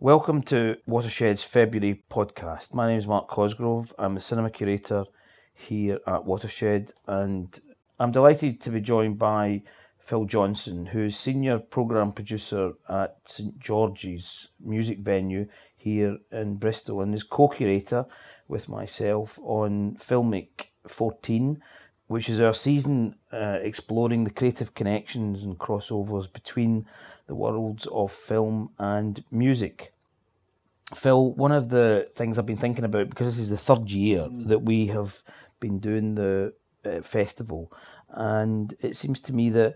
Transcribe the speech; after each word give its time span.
Welcome 0.00 0.42
to 0.42 0.76
Watershed's 0.86 1.42
February 1.42 2.04
podcast. 2.08 2.72
My 2.72 2.86
name 2.86 3.00
is 3.00 3.08
Mark 3.08 3.26
Cosgrove. 3.26 3.92
I'm 3.98 4.14
the 4.14 4.20
cinema 4.20 4.48
curator 4.48 5.06
here 5.52 5.98
at 6.06 6.24
Watershed, 6.24 6.92
and 7.08 7.58
I'm 7.98 8.12
delighted 8.12 8.60
to 8.60 8.70
be 8.70 8.80
joined 8.80 9.18
by 9.18 9.62
Phil 9.98 10.24
Johnson, 10.24 10.86
who's 10.86 11.16
senior 11.16 11.58
program 11.58 12.12
producer 12.12 12.74
at 12.88 13.16
St 13.24 13.58
George's 13.58 14.50
music 14.64 15.00
venue 15.00 15.48
here 15.76 16.18
in 16.30 16.58
Bristol, 16.58 17.00
and 17.00 17.12
is 17.12 17.24
co-curator 17.24 18.06
with 18.46 18.68
myself 18.68 19.40
on 19.42 19.96
Filmic 19.96 20.66
14, 20.86 21.60
which 22.06 22.28
is 22.28 22.40
our 22.40 22.54
season 22.54 23.16
uh, 23.32 23.58
exploring 23.62 24.22
the 24.22 24.30
creative 24.30 24.74
connections 24.74 25.42
and 25.42 25.58
crossovers 25.58 26.32
between 26.32 26.86
the 27.28 27.34
worlds 27.34 27.86
of 27.92 28.10
film 28.10 28.70
and 28.78 29.24
music. 29.30 29.92
Phil, 30.94 31.32
one 31.32 31.52
of 31.52 31.68
the 31.68 32.08
things 32.16 32.38
I've 32.38 32.46
been 32.46 32.56
thinking 32.56 32.84
about, 32.84 33.10
because 33.10 33.28
this 33.28 33.38
is 33.38 33.50
the 33.50 33.58
third 33.58 33.90
year 33.90 34.26
that 34.30 34.60
we 34.60 34.86
have 34.86 35.22
been 35.60 35.78
doing 35.78 36.14
the 36.14 36.54
uh, 36.84 37.02
festival, 37.02 37.70
and 38.08 38.74
it 38.80 38.96
seems 38.96 39.20
to 39.22 39.34
me 39.34 39.50
that 39.50 39.74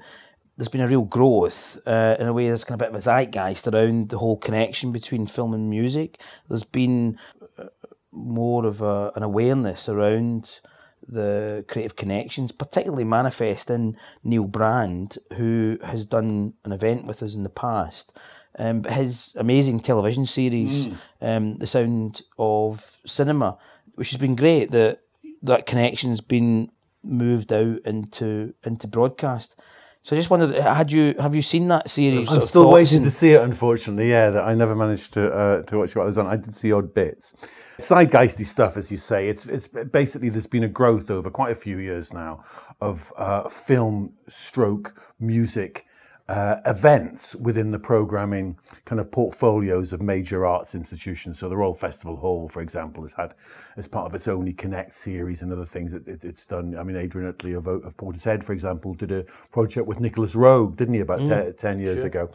there's 0.57 0.69
been 0.69 0.81
a 0.81 0.89
real 0.89 1.03
growth 1.03 1.79
uh, 1.87 2.17
in 2.19 2.27
a 2.27 2.33
way. 2.33 2.47
There's 2.47 2.65
kind 2.65 2.81
of 2.81 2.87
a 2.87 2.91
bit 2.91 2.95
of 2.95 3.01
a 3.01 3.11
zeitgeist 3.11 3.67
around 3.67 4.09
the 4.09 4.19
whole 4.19 4.39
connection 4.39 4.91
between 4.91 5.27
film 5.27 5.53
and 5.53 5.69
music. 5.69 6.21
There's 6.49 6.65
been 6.65 7.19
uh, 7.59 7.65
more 8.11 8.65
of 8.65 8.81
a, 8.81 9.13
an 9.15 9.23
awareness 9.23 9.89
around 9.89 10.61
the 11.07 11.65
creative 11.69 11.97
connections, 11.97 12.53
particularly 12.53 13.05
manifest 13.05 13.71
in 13.71 13.97
Neil 14.23 14.47
Brand, 14.47 15.19
who 15.35 15.79
has 15.85 16.07
done 16.07 16.55
an 16.65 16.73
event 16.73 17.07
with 17.07 17.23
us 17.23 17.35
in 17.35 17.43
the 17.43 17.49
past. 17.49 18.17
Um, 18.59 18.85
his 18.85 19.35
amazing 19.39 19.81
television 19.81 20.27
series, 20.27 20.89
mm. 20.89 20.97
um, 21.21 21.57
The 21.57 21.67
Sound 21.67 22.23
of 22.39 23.01
Cinema, 23.07 23.57
which 23.95 24.11
has 24.11 24.21
been 24.21 24.37
great, 24.37 24.71
that 24.73 25.01
that 25.43 25.67
connection's 25.67 26.21
been 26.21 26.71
moved 27.03 27.53
out 27.53 27.79
into 27.85 28.55
into 28.65 28.87
broadcast. 28.87 29.57
So 30.05 30.17
I 30.17 30.19
just 30.19 30.31
wondered, 30.31 30.57
had 30.57 30.91
you 30.91 31.15
have 31.21 31.37
you 31.37 31.43
seen 31.43 31.69
that 31.69 31.89
series? 31.89 32.29
I'm 32.29 32.41
still 32.41 32.73
waiting 32.73 33.05
to 33.05 33.11
see 33.11 33.35
it. 33.35 33.41
Unfortunately, 33.41 34.11
yeah, 34.11 34.31
that 34.31 34.43
I 34.43 34.53
never 34.53 34.75
managed 34.75 35.13
to 35.13 35.33
uh, 35.33 35.63
to 35.63 35.79
watch 35.79 35.95
what 35.95 36.03
I 36.03 36.07
was 36.07 36.19
on. 36.19 36.27
I 36.27 36.37
did 36.37 36.57
see 36.57 36.73
odd 36.73 36.93
bits, 36.93 37.35
zeitgeisty 37.79 38.45
stuff, 38.45 38.77
as 38.77 38.91
you 38.91 38.97
say. 38.97 39.29
It's 39.29 39.47
it's 39.47 39.69
basically 39.69 40.29
there's 40.29 40.49
been 40.49 40.65
a 40.65 40.69
growth 40.69 41.09
over 41.09 41.31
quite 41.31 41.53
a 41.53 41.55
few 41.55 41.79
years 41.79 42.13
now 42.13 42.43
of 42.81 43.13
uh, 43.17 43.49
film, 43.49 44.15
stroke, 44.27 45.01
music 45.21 45.87
uh, 46.29 46.57
events 46.67 47.35
within 47.37 47.73
the 47.73 47.79
programming 47.79 48.57
kind 48.85 49.01
of 49.01 49.11
portfolios 49.11 49.93
of 49.93 50.01
major 50.01 50.47
arts 50.47 50.75
institutions. 50.75 51.39
So 51.39 51.49
the 51.49 51.57
Royal 51.57 51.75
Festival 51.75 52.17
Hall, 52.17 52.49
for 52.49 52.63
example, 52.63 53.03
has 53.03 53.13
had 53.13 53.35
as 53.77 53.89
part 53.89 54.07
of 54.07 54.15
its 54.15 54.29
Only 54.29 54.53
Connect 54.53 54.95
series 54.95 55.43
and 55.43 55.53
other 55.53 55.65
things 55.65 55.95
it, 55.95 56.07
it, 56.07 56.25
it's 56.25 56.47
done. 56.47 56.77
I 56.79 56.85
mean, 56.85 56.97
Adrian 56.97 57.29
Utley 57.29 57.55
of, 57.55 57.67
of 57.67 57.97
Portishead, 57.97 58.45
for 58.45 58.53
example, 58.53 58.95
did 58.95 59.11
a 59.11 59.25
project 59.51 59.87
with 59.87 60.01
Nicholas 60.01 60.35
Roeg, 60.35 60.77
didn't 60.77 60.95
he, 60.95 61.01
about 61.01 61.21
mm, 61.21 61.47
te- 61.49 61.53
10 61.53 61.81
years 61.81 61.99
sure. 61.99 62.07
ago. 62.07 62.31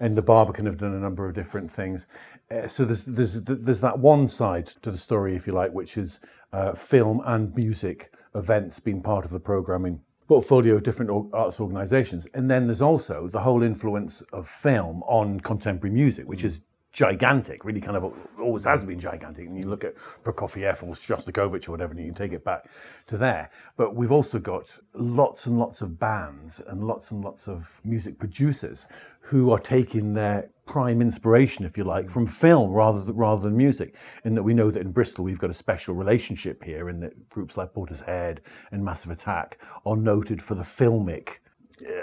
And 0.00 0.16
the 0.16 0.22
Barbican 0.22 0.66
have 0.66 0.76
done 0.76 0.94
a 0.94 1.00
number 1.00 1.26
of 1.26 1.34
different 1.34 1.70
things. 1.70 2.06
Uh, 2.50 2.68
so 2.68 2.84
there's, 2.84 3.04
there's, 3.04 3.42
there's 3.42 3.80
that 3.80 3.98
one 3.98 4.28
side 4.28 4.66
to 4.66 4.90
the 4.90 4.98
story, 4.98 5.34
if 5.34 5.46
you 5.46 5.54
like, 5.54 5.72
which 5.72 5.96
is 5.96 6.20
uh, 6.52 6.72
film 6.72 7.22
and 7.24 7.54
music 7.54 8.12
events 8.34 8.80
being 8.80 9.00
part 9.00 9.24
of 9.24 9.30
the 9.30 9.40
programming 9.40 10.00
portfolio 10.30 10.76
of 10.76 10.84
different 10.84 11.10
arts 11.32 11.58
organisations. 11.58 12.24
And 12.34 12.48
then 12.48 12.68
there's 12.68 12.80
also 12.80 13.26
the 13.26 13.40
whole 13.40 13.64
influence 13.64 14.20
of 14.32 14.46
film 14.46 15.02
on 15.02 15.40
contemporary 15.40 15.92
music, 15.92 16.28
which 16.28 16.44
is 16.44 16.60
gigantic, 16.92 17.64
really 17.64 17.80
kind 17.80 17.96
of 17.96 18.12
always 18.38 18.64
has 18.64 18.84
been 18.84 18.98
gigantic. 18.98 19.46
And 19.46 19.56
you 19.56 19.64
look 19.64 19.84
at 19.84 19.96
Prokofiev 20.24 20.82
or 20.82 20.92
Shostakovich 20.92 21.68
or 21.68 21.72
whatever, 21.72 21.92
and 21.92 22.00
you 22.00 22.06
can 22.06 22.14
take 22.14 22.32
it 22.32 22.44
back 22.44 22.68
to 23.06 23.16
there. 23.16 23.50
But 23.76 23.94
we've 23.94 24.12
also 24.12 24.38
got 24.38 24.76
lots 24.94 25.46
and 25.46 25.58
lots 25.58 25.82
of 25.82 25.98
bands 25.98 26.60
and 26.66 26.84
lots 26.84 27.12
and 27.12 27.24
lots 27.24 27.48
of 27.48 27.80
music 27.84 28.18
producers 28.18 28.86
who 29.20 29.52
are 29.52 29.58
taking 29.58 30.14
their 30.14 30.50
prime 30.66 31.00
inspiration, 31.00 31.64
if 31.64 31.76
you 31.76 31.84
like, 31.84 32.10
from 32.10 32.26
film 32.26 32.70
rather 32.70 33.00
than, 33.00 33.16
rather 33.16 33.42
than 33.42 33.56
music. 33.56 33.96
In 34.24 34.34
that 34.34 34.42
we 34.42 34.54
know 34.54 34.70
that 34.70 34.80
in 34.80 34.92
Bristol 34.92 35.24
we've 35.24 35.38
got 35.38 35.50
a 35.50 35.54
special 35.54 35.94
relationship 35.94 36.62
here, 36.64 36.88
in 36.88 37.00
that 37.00 37.28
groups 37.28 37.56
like 37.56 37.72
Portishead 37.72 38.38
and 38.72 38.84
Massive 38.84 39.10
Attack 39.10 39.58
are 39.84 39.96
noted 39.96 40.42
for 40.42 40.54
the 40.54 40.62
filmic 40.62 41.38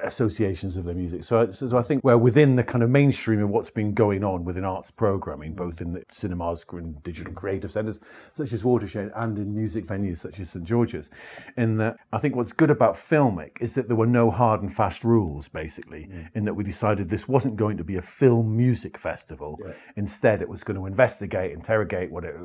associations 0.03 0.77
of 0.77 0.85
their 0.85 0.95
music. 0.95 1.23
So, 1.23 1.49
so 1.51 1.77
I 1.77 1.81
think 1.81 2.03
we're 2.03 2.17
within 2.17 2.55
the 2.55 2.63
kind 2.63 2.83
of 2.83 2.89
mainstream 2.89 3.41
of 3.41 3.49
what's 3.49 3.69
been 3.69 3.93
going 3.93 4.23
on 4.23 4.43
within 4.43 4.63
arts 4.63 4.91
programming, 4.91 5.53
both 5.53 5.81
in 5.81 5.93
the 5.93 6.03
cinemas 6.09 6.65
and 6.71 7.01
digital 7.03 7.33
creative 7.33 7.71
centres 7.71 7.99
such 8.31 8.53
as 8.53 8.63
Watershed 8.63 9.11
and 9.15 9.37
in 9.37 9.55
music 9.55 9.85
venues 9.85 10.17
such 10.17 10.39
as 10.39 10.49
St 10.49 10.65
George's. 10.65 11.09
In 11.55 11.77
that, 11.77 11.97
I 12.11 12.17
think 12.17 12.35
what's 12.35 12.53
good 12.53 12.71
about 12.71 12.95
Filmic 12.95 13.61
is 13.61 13.75
that 13.75 13.87
there 13.87 13.95
were 13.95 14.07
no 14.07 14.31
hard 14.31 14.61
and 14.61 14.73
fast 14.73 15.03
rules, 15.03 15.47
basically, 15.47 16.07
mm. 16.11 16.29
in 16.33 16.45
that 16.45 16.53
we 16.53 16.63
decided 16.63 17.09
this 17.09 17.27
wasn't 17.27 17.55
going 17.55 17.77
to 17.77 17.83
be 17.83 17.97
a 17.97 18.01
film 18.01 18.55
music 18.55 18.97
festival. 18.97 19.59
Yeah. 19.63 19.73
Instead, 19.95 20.41
it 20.41 20.49
was 20.49 20.63
going 20.63 20.77
to 20.77 20.85
investigate, 20.85 21.51
interrogate 21.51 22.11
what 22.11 22.23
it, 22.23 22.35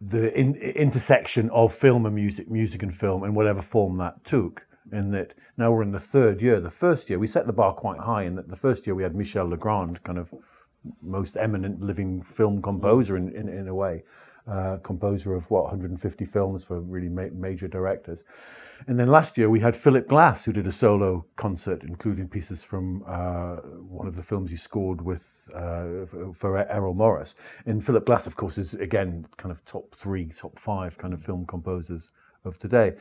the 0.00 0.36
in, 0.38 0.54
intersection 0.56 1.50
of 1.50 1.72
film 1.72 2.06
and 2.06 2.14
music, 2.14 2.50
music 2.50 2.82
and 2.82 2.94
film, 2.94 3.24
in 3.24 3.34
whatever 3.34 3.62
form 3.62 3.98
that 3.98 4.24
took 4.24 4.66
in 4.92 5.10
that 5.12 5.34
now 5.56 5.72
we're 5.72 5.82
in 5.82 5.92
the 5.92 6.00
third 6.00 6.42
year. 6.42 6.60
The 6.60 6.70
first 6.70 7.10
year 7.10 7.18
we 7.18 7.26
set 7.26 7.46
the 7.46 7.52
bar 7.52 7.72
quite 7.72 8.00
high 8.00 8.24
in 8.24 8.34
that 8.36 8.48
the 8.48 8.56
first 8.56 8.86
year 8.86 8.94
we 8.94 9.02
had 9.02 9.14
Michel 9.14 9.48
Legrand, 9.48 10.02
kind 10.02 10.18
of 10.18 10.34
most 11.02 11.36
eminent 11.36 11.80
living 11.80 12.22
film 12.22 12.62
composer 12.62 13.16
in, 13.16 13.28
in, 13.34 13.48
in 13.48 13.68
a 13.68 13.74
way, 13.74 14.02
uh, 14.46 14.78
composer 14.78 15.34
of 15.34 15.50
what 15.50 15.64
150 15.64 16.24
films 16.24 16.64
for 16.64 16.80
really 16.80 17.08
ma- 17.08 17.28
major 17.32 17.68
directors. 17.68 18.24
And 18.86 18.98
then 18.98 19.08
last 19.08 19.36
year 19.36 19.50
we 19.50 19.60
had 19.60 19.76
Philip 19.76 20.08
Glass 20.08 20.44
who 20.44 20.52
did 20.52 20.66
a 20.66 20.72
solo 20.72 21.26
concert, 21.36 21.84
including 21.84 22.28
pieces 22.28 22.64
from 22.64 23.04
uh, 23.06 23.56
one 23.56 24.06
of 24.06 24.16
the 24.16 24.22
films 24.22 24.50
he 24.50 24.56
scored 24.56 25.02
with 25.02 25.48
uh, 25.54 26.06
for 26.32 26.56
Errol 26.70 26.94
Morris. 26.94 27.34
And 27.66 27.84
Philip 27.84 28.06
Glass, 28.06 28.26
of 28.26 28.36
course, 28.36 28.56
is 28.56 28.74
again 28.74 29.26
kind 29.36 29.52
of 29.52 29.64
top 29.64 29.94
three, 29.94 30.26
top 30.26 30.58
five 30.58 30.96
kind 30.96 31.12
of 31.12 31.22
film 31.22 31.44
composers 31.44 32.10
of 32.44 32.58
today 32.58 32.94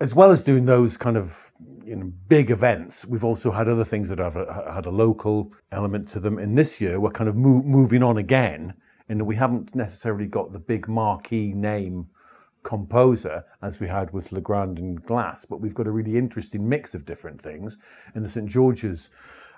as 0.00 0.14
well 0.14 0.30
as 0.30 0.42
doing 0.42 0.66
those 0.66 0.96
kind 0.96 1.16
of 1.16 1.52
you 1.84 1.96
know, 1.96 2.12
big 2.28 2.50
events, 2.50 3.06
we've 3.06 3.24
also 3.24 3.50
had 3.50 3.68
other 3.68 3.84
things 3.84 4.08
that 4.08 4.18
have 4.18 4.34
had 4.34 4.86
a 4.86 4.90
local 4.90 5.52
element 5.72 6.08
to 6.10 6.20
them. 6.20 6.38
And 6.38 6.58
this 6.58 6.80
year, 6.80 7.00
we're 7.00 7.10
kind 7.10 7.28
of 7.28 7.36
mo- 7.36 7.62
moving 7.62 8.02
on 8.02 8.18
again, 8.18 8.74
in 9.08 9.18
that 9.18 9.24
we 9.24 9.36
haven't 9.36 9.74
necessarily 9.74 10.26
got 10.26 10.52
the 10.52 10.58
big 10.58 10.88
marquee 10.88 11.52
name 11.52 12.08
composer 12.62 13.44
as 13.62 13.78
we 13.78 13.86
had 13.86 14.12
with 14.12 14.32
Legrand 14.32 14.80
and 14.80 15.04
Glass, 15.04 15.44
but 15.44 15.60
we've 15.60 15.74
got 15.74 15.86
a 15.86 15.92
really 15.92 16.18
interesting 16.18 16.68
mix 16.68 16.94
of 16.94 17.04
different 17.04 17.40
things. 17.40 17.78
And 18.14 18.24
the 18.24 18.28
St 18.28 18.48
George's 18.48 19.10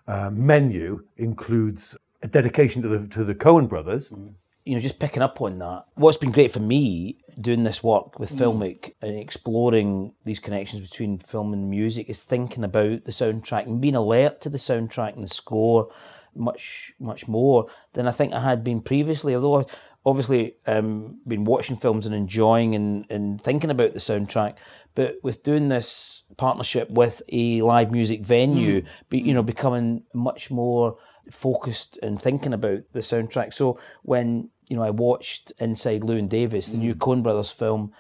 uh, 0.07 0.31
menu 0.31 1.05
includes 1.17 1.97
a 2.23 2.29
dedication 2.29 2.83
to 2.83 2.89
the 2.89 3.09
to 3.09 3.25
the 3.25 3.35
Coen 3.35 3.69
brothers. 3.69 4.11
Mm 4.11 4.35
you 4.69 4.75
know, 4.75 4.81
just 4.81 4.99
picking 4.99 5.23
up 5.23 5.41
on 5.41 5.59
that, 5.61 5.87
what's 5.95 6.19
been 6.19 6.31
great 6.31 6.53
for 6.53 6.61
me 6.61 7.17
doing 7.41 7.65
this 7.65 7.83
work 7.83 8.19
with 8.19 8.31
mm. 8.31 8.39
Filmic 8.39 8.93
and 9.01 9.17
exploring 9.17 10.13
these 10.27 10.39
connections 10.39 10.83
between 10.83 11.19
film 11.19 11.55
and 11.55 11.71
music 11.71 12.11
is 12.11 12.23
thinking 12.23 12.65
about 12.65 13.07
the 13.07 13.11
soundtrack 13.11 13.65
and 13.65 13.81
being 13.81 13.95
alert 13.95 14.43
to 14.43 14.51
the 14.51 14.59
soundtrack 14.59 15.15
and 15.15 15.25
the 15.25 15.29
score 15.29 15.89
much, 16.35 16.93
much 17.01 17.27
more 17.27 17.69
than 17.95 18.07
I 18.07 18.11
think 18.11 18.35
I 18.35 18.41
had 18.41 18.63
been 18.63 18.83
previously. 18.83 19.35
Although 19.35 19.61
I 19.61 19.65
obviously 20.05 20.57
um, 20.67 21.19
been 21.27 21.45
watching 21.45 21.77
films 21.77 22.05
and 22.05 22.15
enjoying 22.15 22.75
and, 22.75 23.07
and 23.11 23.41
thinking 23.41 23.71
about 23.71 23.95
the 23.95 24.01
soundtrack, 24.01 24.57
but 24.95 25.17
with 25.23 25.43
doing 25.43 25.71
this 25.71 26.25
partnership 26.37 26.91
with 26.91 27.23
a 27.31 27.63
live 27.63 27.91
music 27.91 28.21
venue, 28.21 28.83
mm. 28.83 28.87
be, 29.09 29.19
you 29.19 29.33
know, 29.33 29.43
becoming 29.43 30.03
much 30.13 30.51
more 30.51 30.99
focused 31.31 31.99
and 32.03 32.21
thinking 32.21 32.53
about 32.53 32.83
the 32.93 33.01
soundtrack. 33.01 33.53
So 33.55 33.79
when 34.03 34.51
you 34.69 34.77
know, 34.77 34.83
I 34.83 34.91
watched 34.91 35.53
Inside 35.59 36.03
Llewyn 36.03 36.29
Davis, 36.29 36.69
the 36.69 36.79
mm. 36.79 36.83
new 36.83 36.95
Coen 36.95 37.23
Brothers 37.23 37.51
film 37.51 37.93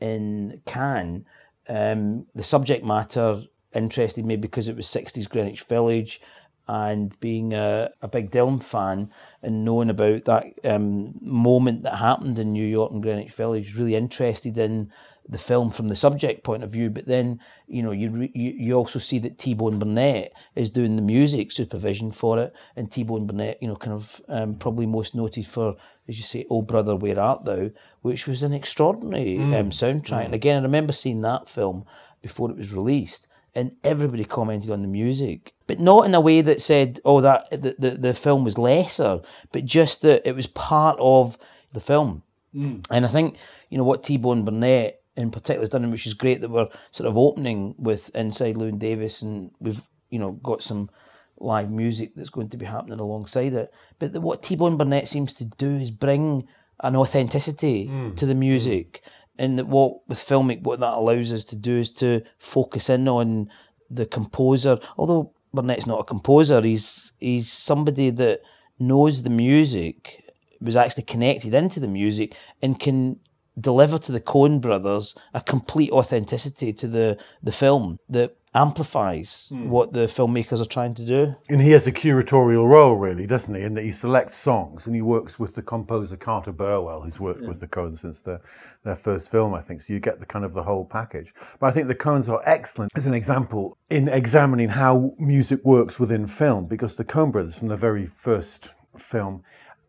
in 0.00 0.60
Cannes. 0.66 1.24
Um, 1.68 2.26
the 2.34 2.42
subject 2.42 2.84
matter 2.84 3.42
interested 3.74 4.24
me 4.24 4.36
because 4.36 4.68
it 4.68 4.76
was 4.76 4.86
60s 4.86 5.28
Greenwich 5.28 5.62
Village 5.62 6.20
and 6.68 7.18
being 7.20 7.52
a, 7.52 7.90
a 8.02 8.08
big 8.08 8.30
Dylan 8.30 8.62
fan 8.62 9.10
and 9.42 9.64
knowing 9.64 9.90
about 9.90 10.24
that 10.24 10.46
um, 10.64 11.14
moment 11.20 11.82
that 11.84 11.96
happened 11.96 12.38
in 12.38 12.52
New 12.52 12.66
York 12.66 12.92
and 12.92 13.02
Greenwich 13.02 13.32
Village, 13.32 13.76
really 13.76 13.94
interested 13.94 14.58
in 14.58 14.90
the 15.28 15.38
film 15.38 15.70
from 15.70 15.88
the 15.88 15.96
subject 15.96 16.44
point 16.44 16.62
of 16.62 16.70
view, 16.70 16.88
but 16.88 17.06
then 17.06 17.40
you 17.66 17.82
know 17.82 17.90
you 17.90 18.30
you, 18.32 18.52
you 18.52 18.74
also 18.74 18.98
see 18.98 19.18
that 19.18 19.38
T 19.38 19.54
Bone 19.54 19.78
Burnett 19.78 20.32
is 20.54 20.70
doing 20.70 20.96
the 20.96 21.02
music 21.02 21.50
supervision 21.50 22.12
for 22.12 22.38
it, 22.38 22.54
and 22.76 22.90
T 22.90 23.02
Bone 23.02 23.26
Burnett, 23.26 23.60
you 23.60 23.68
know, 23.68 23.76
kind 23.76 23.94
of 23.94 24.20
um, 24.28 24.54
probably 24.54 24.86
most 24.86 25.14
noted 25.14 25.46
for 25.46 25.76
as 26.08 26.16
you 26.16 26.22
say, 26.22 26.46
"Oh 26.48 26.62
Brother, 26.62 26.94
Where 26.94 27.18
Art 27.18 27.44
Thou," 27.44 27.70
which 28.02 28.26
was 28.26 28.42
an 28.42 28.52
extraordinary 28.52 29.36
mm. 29.38 29.58
um, 29.58 29.70
soundtrack. 29.70 30.22
Mm. 30.22 30.24
And 30.26 30.34
again, 30.34 30.58
I 30.58 30.62
remember 30.62 30.92
seeing 30.92 31.22
that 31.22 31.48
film 31.48 31.84
before 32.22 32.50
it 32.50 32.56
was 32.56 32.72
released, 32.72 33.26
and 33.56 33.74
everybody 33.82 34.24
commented 34.24 34.70
on 34.70 34.82
the 34.82 34.88
music, 34.88 35.54
but 35.66 35.80
not 35.80 36.04
in 36.04 36.14
a 36.14 36.20
way 36.20 36.42
that 36.42 36.60
said, 36.62 37.00
"Oh, 37.04 37.20
that 37.22 37.50
the 37.50 37.74
the, 37.78 37.90
the 37.92 38.14
film 38.14 38.44
was 38.44 38.58
lesser," 38.58 39.20
but 39.50 39.64
just 39.64 40.02
that 40.02 40.28
it 40.28 40.36
was 40.36 40.46
part 40.46 40.98
of 41.00 41.38
the 41.72 41.80
film. 41.80 42.22
Hmm. 42.52 42.80
And 42.90 43.04
I 43.04 43.08
think 43.08 43.38
you 43.70 43.78
know 43.78 43.84
what 43.84 44.04
T 44.04 44.18
Bone 44.18 44.44
Burnett 44.44 45.00
in 45.16 45.30
particular 45.30 45.62
has 45.62 45.70
done, 45.70 45.90
which 45.90 46.06
is 46.06 46.14
great 46.14 46.42
that 46.42 46.50
we're 46.50 46.68
sort 46.90 47.08
of 47.08 47.16
opening 47.16 47.74
with 47.78 48.14
Inside 48.14 48.56
Llewyn 48.56 48.78
Davis, 48.78 49.22
and 49.22 49.50
we've 49.58 49.82
you 50.10 50.18
know 50.18 50.32
got 50.32 50.62
some 50.62 50.90
live 51.38 51.70
music 51.70 52.12
that's 52.14 52.30
going 52.30 52.48
to 52.50 52.56
be 52.56 52.66
happening 52.66 53.00
alongside 53.00 53.54
it. 53.54 53.72
But 53.98 54.12
the, 54.12 54.20
what 54.20 54.42
T 54.42 54.54
Bone 54.54 54.76
Burnett 54.76 55.08
seems 55.08 55.32
to 55.34 55.46
do 55.46 55.76
is 55.76 55.90
bring 55.90 56.46
an 56.80 56.94
authenticity 56.94 57.86
hmm. 57.86 58.14
to 58.14 58.26
the 58.26 58.34
music, 58.34 59.02
and 59.38 59.68
what 59.68 60.08
with 60.08 60.18
filmic, 60.18 60.62
what 60.62 60.80
that 60.80 60.94
allows 60.94 61.32
us 61.32 61.44
to 61.46 61.56
do 61.56 61.78
is 61.78 61.90
to 61.92 62.22
focus 62.38 62.90
in 62.90 63.08
on 63.08 63.50
the 63.90 64.06
composer. 64.06 64.78
Although 64.96 65.32
Burnett's 65.52 65.86
not 65.86 66.00
a 66.00 66.04
composer, 66.04 66.60
he's 66.62 67.12
he's 67.18 67.50
somebody 67.50 68.10
that 68.10 68.40
knows 68.78 69.22
the 69.22 69.30
music, 69.30 70.24
was 70.60 70.76
actually 70.76 71.04
connected 71.04 71.54
into 71.54 71.80
the 71.80 71.88
music, 71.88 72.34
and 72.62 72.78
can 72.78 73.20
deliver 73.58 73.98
to 73.98 74.12
the 74.12 74.20
Coen 74.20 74.60
brothers 74.60 75.14
a 75.34 75.40
complete 75.40 75.90
authenticity 75.90 76.72
to 76.72 76.86
the, 76.86 77.18
the 77.42 77.52
film 77.52 77.98
that 78.08 78.36
amplifies 78.56 79.48
hmm. 79.52 79.68
what 79.68 79.92
the 79.92 80.06
filmmakers 80.06 80.60
are 80.62 80.66
trying 80.66 80.94
to 80.94 81.04
do. 81.04 81.36
And 81.48 81.60
he 81.60 81.72
has 81.72 81.86
a 81.86 81.92
curatorial 81.92 82.66
role, 82.68 82.96
really, 82.96 83.26
doesn't 83.26 83.54
he? 83.54 83.60
In 83.60 83.74
that 83.74 83.84
he 83.84 83.92
selects 83.92 84.34
songs 84.34 84.86
and 84.86 84.96
he 84.96 85.02
works 85.02 85.38
with 85.38 85.54
the 85.54 85.62
composer 85.62 86.16
Carter 86.16 86.52
Burwell, 86.52 87.02
who's 87.02 87.20
worked 87.20 87.42
with 87.42 87.60
the 87.60 87.68
Coens 87.68 87.98
since 87.98 88.22
their, 88.22 88.40
their 88.82 88.96
first 88.96 89.30
film, 89.30 89.52
I 89.52 89.60
think. 89.60 89.82
So 89.82 89.92
you 89.92 90.00
get 90.00 90.20
the 90.20 90.26
kind 90.26 90.44
of 90.44 90.54
the 90.54 90.62
whole 90.62 90.86
package. 90.86 91.34
But 91.60 91.66
I 91.66 91.70
think 91.70 91.88
the 91.88 91.94
Coens 91.94 92.30
are 92.30 92.42
excellent 92.46 92.92
as 92.96 93.06
an 93.06 93.14
example 93.14 93.76
in 93.90 94.08
examining 94.08 94.70
how 94.70 95.12
music 95.18 95.62
works 95.62 96.00
within 96.00 96.26
film, 96.26 96.66
because 96.66 96.96
the 96.96 97.04
Coen 97.04 97.30
brothers, 97.30 97.58
from 97.58 97.68
the 97.68 97.76
very 97.76 98.06
first 98.06 98.70
film, 98.96 99.42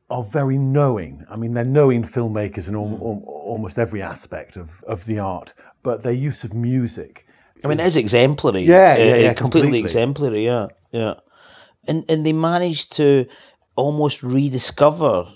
are 0.10 0.24
very 0.24 0.58
knowing. 0.58 1.26
I 1.30 1.36
mean, 1.36 1.54
they're 1.54 1.66
knowing 1.66 2.04
filmmakers 2.04 2.70
in 2.70 2.76
al- 2.76 2.86
mm. 2.86 3.02
al- 3.02 3.24
almost 3.28 3.78
every 3.78 4.02
aspect 4.02 4.56
of, 4.58 4.84
of 4.88 5.06
the 5.06 5.20
art, 5.20 5.54
but 5.84 6.04
their 6.04 6.14
use 6.14 6.44
of 6.44 6.54
music. 6.54 7.26
I 7.64 7.68
mean, 7.68 7.80
it 7.80 7.86
is 7.88 7.98
exemplary. 7.98 8.62
Yeah, 8.62 8.94
Uh, 8.94 8.98
yeah, 9.04 9.16
yeah, 9.16 9.34
completely, 9.34 9.36
completely. 9.36 9.80
exemplary. 9.82 10.46
Yeah, 10.46 10.68
yeah, 10.92 11.16
and 11.88 12.06
and 12.10 12.26
they 12.26 12.34
managed 12.34 12.92
to 12.98 13.26
almost 13.76 14.24
rediscover 14.24 15.28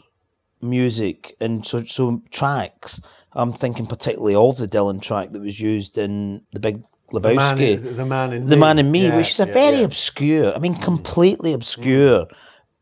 music 0.62 1.36
and 1.42 1.66
so 1.66 1.84
so 1.84 2.22
tracks. 2.32 3.02
I'm 3.34 3.54
thinking 3.54 3.88
particularly 3.88 4.36
of 4.36 4.58
the 4.58 4.68
Dylan 4.68 5.02
track 5.02 5.32
that 5.32 5.42
was 5.42 5.60
used 5.60 5.98
in 5.98 6.42
the 6.54 6.60
Big 6.60 6.84
The 7.12 7.20
man, 7.22 7.58
Lebowski. 7.58 7.96
the 7.96 8.06
man 8.06 8.34
in 8.34 8.42
The 8.50 8.56
Me. 8.56 8.60
Man 8.60 8.80
in 8.80 8.92
Me, 8.92 9.04
Yeah, 9.08 9.16
which 9.18 9.32
is 9.32 9.40
a 9.40 9.48
yeah, 9.48 9.54
very 9.54 9.78
yeah. 9.80 9.86
obscure, 9.86 10.54
I 10.56 10.60
mean, 10.60 10.76
mm. 10.76 10.84
completely 10.84 11.52
mm. 11.52 11.56
obscure 11.56 12.28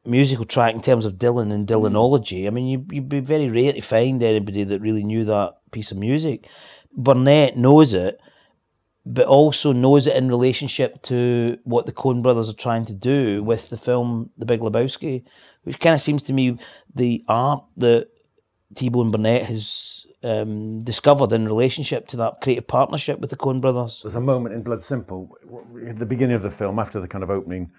musical 0.06 0.46
track 0.46 0.74
in 0.74 0.82
terms 0.82 1.06
of 1.06 1.16
Dylan 1.16 1.52
and 1.52 1.68
Dylanology. 1.68 2.48
I 2.48 2.50
mean, 2.50 2.68
you, 2.68 2.86
you'd 2.92 3.10
be 3.10 3.20
very 3.20 3.50
rare 3.50 3.74
to 3.74 3.82
find 3.82 4.22
anybody 4.24 4.64
that 4.64 4.82
really 4.82 5.04
knew 5.04 5.26
that 5.26 5.58
piece 5.72 5.92
of 5.92 5.98
music. 5.98 6.48
Burnett 6.96 7.58
knows 7.58 7.94
it, 7.94 8.20
but 9.06 9.28
also 9.28 9.72
knows 9.72 10.08
it 10.08 10.16
in 10.16 10.28
relationship 10.28 11.02
to 11.04 11.58
what 11.64 11.86
the 11.86 11.92
Coen 11.92 12.22
brothers 12.22 12.50
are 12.50 12.54
trying 12.54 12.86
to 12.86 12.94
do 12.94 13.44
with 13.44 13.70
the 13.70 13.78
film 13.78 14.30
The 14.38 14.46
Big 14.46 14.62
Lebowski, 14.62 15.24
which 15.64 15.80
kind 15.80 15.96
of 15.96 16.02
seems 16.02 16.24
to 16.24 16.34
me 16.34 16.58
the 16.94 17.24
art 17.28 17.64
that 17.78 18.10
T-Bone 18.76 19.12
Burnett 19.12 19.46
has 19.46 20.06
um, 20.24 20.84
discovered 20.84 21.32
in 21.32 21.46
relationship 21.46 22.08
to 22.08 22.18
that 22.18 22.42
creative 22.42 22.68
partnership 22.68 23.20
with 23.20 23.30
the 23.30 23.38
Coen 23.38 23.62
brothers. 23.62 24.02
There's 24.04 24.16
a 24.16 24.22
moment 24.22 24.54
in 24.54 24.64
Blood 24.64 24.82
Simple, 24.82 25.30
at 25.88 25.98
the 25.98 26.06
beginning 26.06 26.36
of 26.36 26.42
the 26.42 26.52
film, 26.52 26.78
after 26.78 27.00
the 27.00 27.08
kind 27.08 27.24
of 27.24 27.30
opening 27.30 27.72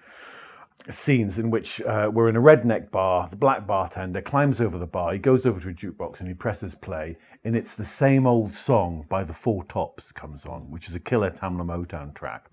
scenes 0.89 1.37
in 1.37 1.49
which 1.49 1.81
uh, 1.81 2.09
we're 2.11 2.29
in 2.29 2.35
a 2.35 2.41
redneck 2.41 2.91
bar. 2.91 3.27
The 3.29 3.35
black 3.35 3.67
bartender 3.67 4.21
climbs 4.21 4.59
over 4.59 4.77
the 4.77 4.87
bar. 4.87 5.13
He 5.13 5.19
goes 5.19 5.45
over 5.45 5.59
to 5.59 5.69
a 5.69 5.73
jukebox 5.73 6.19
and 6.19 6.27
he 6.27 6.33
presses 6.33 6.75
play, 6.75 7.17
and 7.43 7.55
it's 7.55 7.75
the 7.75 7.85
same 7.85 8.25
old 8.25 8.53
song 8.53 9.05
by 9.09 9.23
the 9.23 9.33
Four 9.33 9.63
Tops 9.65 10.11
comes 10.11 10.45
on, 10.45 10.71
which 10.71 10.87
is 10.87 10.95
a 10.95 10.99
killer 10.99 11.29
Tamla 11.29 11.63
Motown 11.63 12.13
track. 12.13 12.49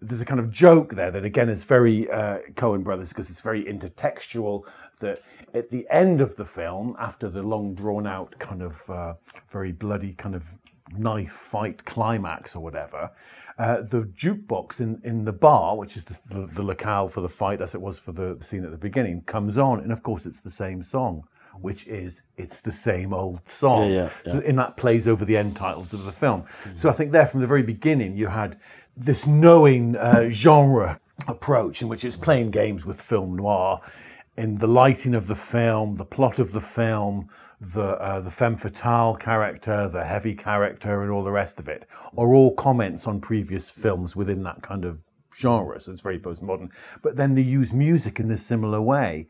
There's 0.00 0.22
a 0.22 0.24
kind 0.24 0.40
of 0.40 0.50
joke 0.50 0.94
there 0.94 1.10
that 1.10 1.24
again 1.24 1.50
is 1.50 1.64
very 1.64 2.10
uh, 2.10 2.38
Coen 2.54 2.82
Brothers 2.82 3.10
because 3.10 3.28
it's 3.28 3.42
very 3.42 3.64
intertextual. 3.64 4.64
That 5.00 5.22
at 5.52 5.70
the 5.70 5.86
end 5.90 6.20
of 6.20 6.36
the 6.36 6.44
film, 6.44 6.96
after 6.98 7.28
the 7.28 7.42
long 7.42 7.74
drawn 7.74 8.06
out 8.06 8.38
kind 8.38 8.62
of 8.62 8.88
uh, 8.88 9.14
very 9.50 9.72
bloody 9.72 10.14
kind 10.14 10.34
of 10.34 10.58
knife 10.96 11.32
fight 11.32 11.84
climax 11.84 12.56
or 12.56 12.62
whatever, 12.62 13.10
uh, 13.58 13.82
the 13.82 14.02
jukebox 14.02 14.80
in, 14.80 15.00
in 15.04 15.24
the 15.24 15.32
bar, 15.32 15.76
which 15.76 15.96
is 15.96 16.04
the, 16.04 16.20
the, 16.28 16.46
the 16.46 16.62
locale 16.62 17.08
for 17.08 17.20
the 17.20 17.28
fight 17.28 17.60
as 17.60 17.74
it 17.74 17.80
was 17.80 17.98
for 17.98 18.12
the, 18.12 18.34
the 18.34 18.44
scene 18.44 18.64
at 18.64 18.70
the 18.70 18.78
beginning, 18.78 19.22
comes 19.22 19.58
on. 19.58 19.80
And 19.80 19.92
of 19.92 20.02
course, 20.02 20.26
it's 20.26 20.40
the 20.40 20.50
same 20.50 20.82
song, 20.82 21.24
which 21.60 21.86
is 21.86 22.22
It's 22.36 22.60
the 22.60 22.72
Same 22.72 23.12
Old 23.12 23.46
Song. 23.48 23.90
Yeah, 23.90 24.10
yeah, 24.26 24.32
So, 24.32 24.38
and 24.40 24.58
that 24.58 24.76
plays 24.76 25.06
over 25.08 25.24
the 25.24 25.36
end 25.36 25.56
titles 25.56 25.92
of 25.92 26.04
the 26.04 26.12
film. 26.12 26.44
So 26.74 26.88
I 26.88 26.92
think 26.92 27.12
there 27.12 27.26
from 27.26 27.40
the 27.40 27.46
very 27.46 27.62
beginning, 27.62 28.16
you 28.16 28.28
had 28.28 28.58
this 28.96 29.26
knowing 29.26 29.96
uh, 29.96 30.30
genre 30.30 31.00
approach 31.28 31.82
in 31.82 31.88
which 31.88 32.04
it's 32.04 32.16
playing 32.16 32.50
games 32.50 32.86
with 32.86 33.00
film 33.00 33.36
noir 33.36 33.80
in 34.36 34.56
the 34.56 34.66
lighting 34.66 35.14
of 35.14 35.26
the 35.26 35.34
film, 35.34 35.96
the 35.96 36.04
plot 36.04 36.38
of 36.38 36.52
the 36.52 36.60
film, 36.60 37.28
the 37.60 38.00
uh, 38.00 38.20
the 38.20 38.30
femme 38.30 38.56
fatale 38.56 39.14
character, 39.16 39.88
the 39.88 40.04
heavy 40.04 40.34
character, 40.34 41.02
and 41.02 41.10
all 41.10 41.22
the 41.22 41.32
rest 41.32 41.60
of 41.60 41.68
it, 41.68 41.86
are 42.16 42.34
all 42.34 42.54
comments 42.54 43.06
on 43.06 43.20
previous 43.20 43.70
films 43.70 44.16
within 44.16 44.42
that 44.44 44.62
kind 44.62 44.84
of 44.84 45.02
genre. 45.40 45.80
So 45.80 45.90
it's 45.92 46.00
very 46.02 46.18
postmodern. 46.18 46.70
But 47.02 47.16
then 47.16 47.34
they 47.34 47.42
use 47.42 47.72
music 47.72 48.20
in 48.20 48.30
a 48.30 48.36
similar 48.38 48.80
way. 48.80 49.26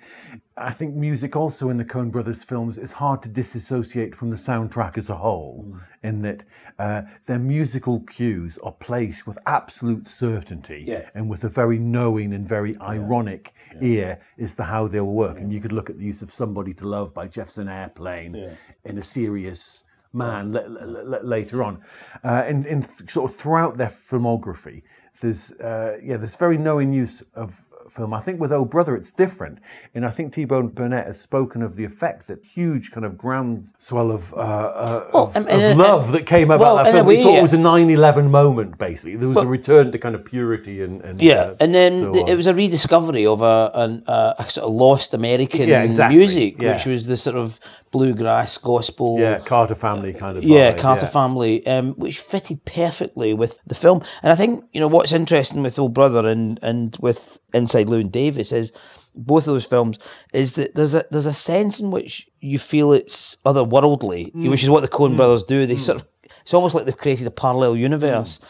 I 0.56 0.72
think 0.72 0.94
music 0.94 1.36
also 1.36 1.70
in 1.70 1.78
the 1.78 1.84
Coen 1.84 2.10
Brothers 2.10 2.44
films 2.44 2.76
is 2.76 2.92
hard 2.92 3.22
to 3.22 3.28
disassociate 3.28 4.14
from 4.14 4.28
the 4.30 4.36
soundtrack 4.36 4.98
as 4.98 5.08
a 5.08 5.16
whole, 5.16 5.74
in 6.02 6.20
that 6.22 6.44
uh, 6.78 7.02
their 7.26 7.38
musical 7.38 8.00
cues 8.00 8.58
are 8.58 8.72
placed 8.72 9.26
with 9.26 9.38
absolute 9.46 10.06
certainty 10.06 10.84
Yeah. 10.86 11.08
and 11.14 11.30
with 11.30 11.44
a 11.44 11.48
very 11.48 11.78
knowing 11.78 12.34
and 12.34 12.46
very 12.46 12.76
ironic 12.78 13.54
ear 13.80 14.20
as 14.38 14.56
to 14.56 14.64
how 14.64 14.86
they'll 14.88 15.06
work. 15.06 15.38
And 15.40 15.50
you 15.52 15.60
could 15.60 15.72
look 15.72 15.88
at 15.88 15.98
the 15.98 16.04
use 16.04 16.20
of 16.20 16.30
Somebody 16.30 16.74
to 16.74 16.86
Love 16.86 17.14
by 17.14 17.26
Jefferson 17.28 17.68
Airplane 17.68 18.50
in 18.84 18.98
a 18.98 19.02
serious 19.02 19.84
man 20.12 20.52
la- 20.52 20.62
la- 20.66 21.02
la- 21.12 21.18
later 21.22 21.62
on. 21.62 21.80
Uh, 22.24 22.42
and, 22.46 22.66
and 22.66 22.84
th- 22.84 23.08
sort 23.10 23.30
of 23.30 23.36
throughout 23.36 23.76
their 23.76 23.88
filmography, 23.88 24.82
there's, 25.20 25.52
uh, 25.52 25.98
yeah, 26.02 26.16
there's 26.16 26.36
very 26.36 26.58
knowing 26.58 26.92
use 26.92 27.22
of 27.34 27.66
film. 27.90 28.14
I 28.14 28.20
think 28.20 28.40
with 28.40 28.52
Oh 28.52 28.64
Brother, 28.64 28.96
it's 28.96 29.10
different. 29.10 29.58
And 29.94 30.06
I 30.06 30.10
think 30.10 30.34
T-Bone 30.34 30.68
Burnett 30.68 31.06
has 31.06 31.20
spoken 31.20 31.62
of 31.62 31.76
the 31.76 31.84
effect 31.84 32.28
that 32.28 32.44
huge 32.44 32.90
kind 32.92 33.04
of 33.04 33.18
groundswell 33.18 34.10
of, 34.10 34.32
uh, 34.34 34.36
uh, 34.36 35.10
Well, 35.12 35.22
of, 35.24 35.36
I 35.36 35.40
mean, 35.40 35.48
of 35.48 35.72
uh, 35.72 35.74
love 35.82 36.12
that 36.12 36.26
came 36.26 36.50
about 36.50 36.60
well, 36.60 36.84
that 36.84 36.92
film. 36.92 37.06
We 37.06 37.16
way, 37.16 37.22
thought 37.22 37.32
yeah. 37.32 37.38
it 37.38 37.42
was 37.42 37.52
a 37.52 37.58
9-11 37.58 38.30
moment, 38.30 38.78
basically. 38.78 39.16
There 39.16 39.28
was 39.28 39.38
a 39.38 39.46
return 39.46 39.92
to 39.92 39.98
kind 39.98 40.14
of 40.14 40.24
purity 40.24 40.82
and, 40.82 41.00
and 41.02 41.20
Yeah, 41.20 41.34
uh, 41.34 41.56
and 41.60 41.74
then 41.74 42.00
so 42.00 42.12
th- 42.12 42.28
it 42.28 42.36
was 42.36 42.46
a 42.46 42.54
rediscovery 42.54 43.26
of 43.26 43.42
a, 43.42 43.70
an, 43.74 44.04
a, 44.06 44.34
a 44.38 44.50
sort 44.50 44.66
of 44.68 44.74
lost 44.74 45.14
American 45.14 45.68
Yeah, 45.68 45.82
exactly, 45.82 46.18
music, 46.18 46.60
yeah. 46.60 46.74
which 46.74 46.86
was 46.86 47.06
the 47.06 47.16
sort 47.16 47.36
of 47.36 47.58
bluegrass 47.90 48.56
gospel. 48.58 49.18
yeah, 49.18 49.38
Carter 49.40 49.74
family 49.74 50.12
kind 50.12 50.38
of 50.38 50.44
yeah, 50.44 50.72
Carter 50.72 51.06
yeah. 51.06 51.10
Family, 51.10 51.66
um, 51.66 51.92
which 51.94 52.18
fitted 52.20 52.64
perfectly 52.64 53.34
with 53.34 53.58
the 53.66 53.74
film. 53.74 54.02
And 54.22 54.32
I 54.32 54.36
think 54.36 54.64
you 54.72 54.80
know 54.80 54.88
what's 54.88 55.12
interesting 55.12 55.62
with 55.62 55.78
Old 55.78 55.94
Brother 55.94 56.26
and 56.26 56.58
and 56.62 56.96
with 57.00 57.38
Inside 57.54 57.88
Llewyn 57.88 58.10
Davis 58.10 58.52
is 58.52 58.72
both 59.14 59.46
of 59.46 59.54
those 59.54 59.66
films 59.66 59.98
is 60.32 60.54
that 60.54 60.74
there's 60.74 60.94
a 60.94 61.04
there's 61.10 61.26
a 61.26 61.34
sense 61.34 61.80
in 61.80 61.90
which 61.90 62.28
you 62.40 62.58
feel 62.58 62.92
it's 62.92 63.36
otherworldly, 63.44 64.32
Mm. 64.32 64.50
which 64.50 64.62
is 64.62 64.70
what 64.70 64.82
the 64.82 64.88
Coen 64.88 65.12
mm. 65.12 65.16
Brothers 65.16 65.44
do. 65.44 65.66
They 65.66 65.76
mm. 65.76 65.80
sort 65.80 66.00
of 66.00 66.08
it's 66.42 66.54
almost 66.54 66.74
like 66.74 66.84
they've 66.84 66.96
created 66.96 67.26
a 67.26 67.30
parallel 67.30 67.76
universe, 67.76 68.38
mm. 68.38 68.44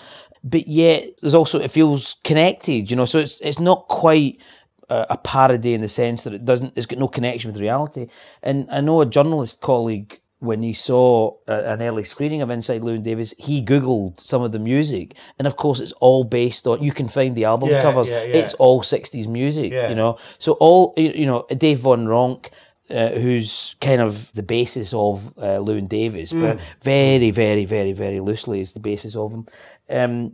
but 0.45 0.69
yet 0.69 1.05
there's 1.21 1.35
also 1.35 1.59
it 1.59 1.71
feels 1.71 2.17
connected. 2.25 2.91
You 2.91 2.97
know, 2.97 3.05
so 3.07 3.19
it's 3.19 3.41
it's 3.41 3.59
not 3.59 3.89
quite 3.89 4.41
a, 4.89 5.07
a 5.11 5.17
parody 5.19 5.75
in 5.75 5.81
the 5.81 5.89
sense 5.89 6.25
that 6.25 6.35
it 6.35 6.45
doesn't 6.45 6.75
it's 6.77 6.87
got 6.87 6.99
no 6.99 7.09
connection 7.09 7.51
with 7.51 7.61
reality. 7.61 8.09
And 8.43 8.69
I 8.71 8.81
know 8.81 9.01
a 9.01 9.07
journalist 9.07 9.61
colleague 9.61 10.21
when 10.41 10.63
he 10.63 10.73
saw 10.73 11.35
a, 11.47 11.73
an 11.73 11.81
early 11.83 12.03
screening 12.03 12.43
of 12.43 12.51
Inside 12.51 12.83
Llewyn 12.83 13.03
Davis, 13.03 13.33
he 13.39 13.63
googled 13.63 14.19
some 14.21 14.43
of 14.43 14.53
the 14.53 14.59
music, 14.59 15.15
and 15.39 15.47
of 15.47 15.55
course 15.57 15.81
it's 15.81 15.93
all 16.01 16.25
based 16.25 16.67
on. 16.67 16.83
You 16.83 16.93
can 16.93 17.09
find 17.09 17.37
the 17.37 17.45
album 17.45 17.69
Yeah, 17.71 17.83
covers; 17.83 18.09
yeah, 18.09 18.23
yeah. 18.25 18.37
it's 18.37 18.55
all 18.55 18.83
'60s 18.83 19.29
music. 19.29 19.71
You 19.73 19.95
know, 19.95 20.17
so 20.39 20.53
all 20.55 20.93
you 20.97 21.27
know, 21.27 21.47
Dave 21.57 21.81
Van 21.81 22.07
Ronk. 22.07 22.49
Uh, 22.91 23.11
who's 23.11 23.77
kind 23.81 24.01
of 24.01 24.33
the 24.33 24.43
basis 24.43 24.93
of 24.93 25.29
uh, 25.39 25.61
Llewyn 25.63 25.87
Davis, 25.89 26.33
but 26.33 26.57
Mm. 26.59 26.61
very, 26.83 27.31
very, 27.31 27.65
very, 27.65 27.93
very 27.93 28.19
loosely 28.19 28.61
is 28.61 28.73
the 28.73 28.81
basis 28.81 29.15
of 29.15 29.31
him. 29.31 29.47
Um, 29.89 30.33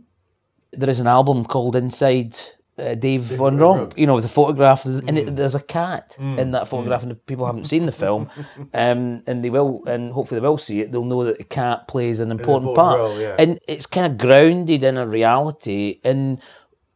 there 0.71 0.89
is 0.89 0.99
an 0.99 1.05
album 1.05 1.45
called 1.45 1.75
Inside 1.75 2.33
uh, 2.79 2.95
Dave 2.95 3.21
Van 3.21 3.57
Ronk, 3.57 3.97
you 3.97 4.05
know, 4.05 4.19
the 4.19 4.27
photograph, 4.27 4.85
and 4.85 5.17
it, 5.17 5.35
there's 5.35 5.55
a 5.55 5.59
cat 5.59 6.15
in 6.19 6.51
that 6.51 6.67
photograph, 6.67 7.03
and 7.03 7.11
if 7.11 7.25
people 7.25 7.45
haven't 7.45 7.65
seen 7.65 7.85
the 7.85 7.91
film, 7.91 8.29
um, 8.73 9.23
and 9.25 9.43
they 9.43 9.49
will, 9.49 9.83
and 9.87 10.11
hopefully 10.11 10.39
they 10.39 10.47
will 10.47 10.57
see 10.57 10.81
it, 10.81 10.91
they'll 10.91 11.03
know 11.03 11.23
that 11.23 11.37
the 11.37 11.43
cat 11.43 11.87
plays 11.87 12.19
an 12.19 12.31
important, 12.31 12.69
important 12.69 12.75
part, 12.75 12.99
role, 12.99 13.19
yeah. 13.19 13.35
and 13.39 13.59
it's 13.67 13.85
kind 13.85 14.11
of 14.11 14.17
grounded 14.17 14.83
in 14.83 14.97
a 14.97 15.07
reality, 15.07 15.99
and 16.03 16.39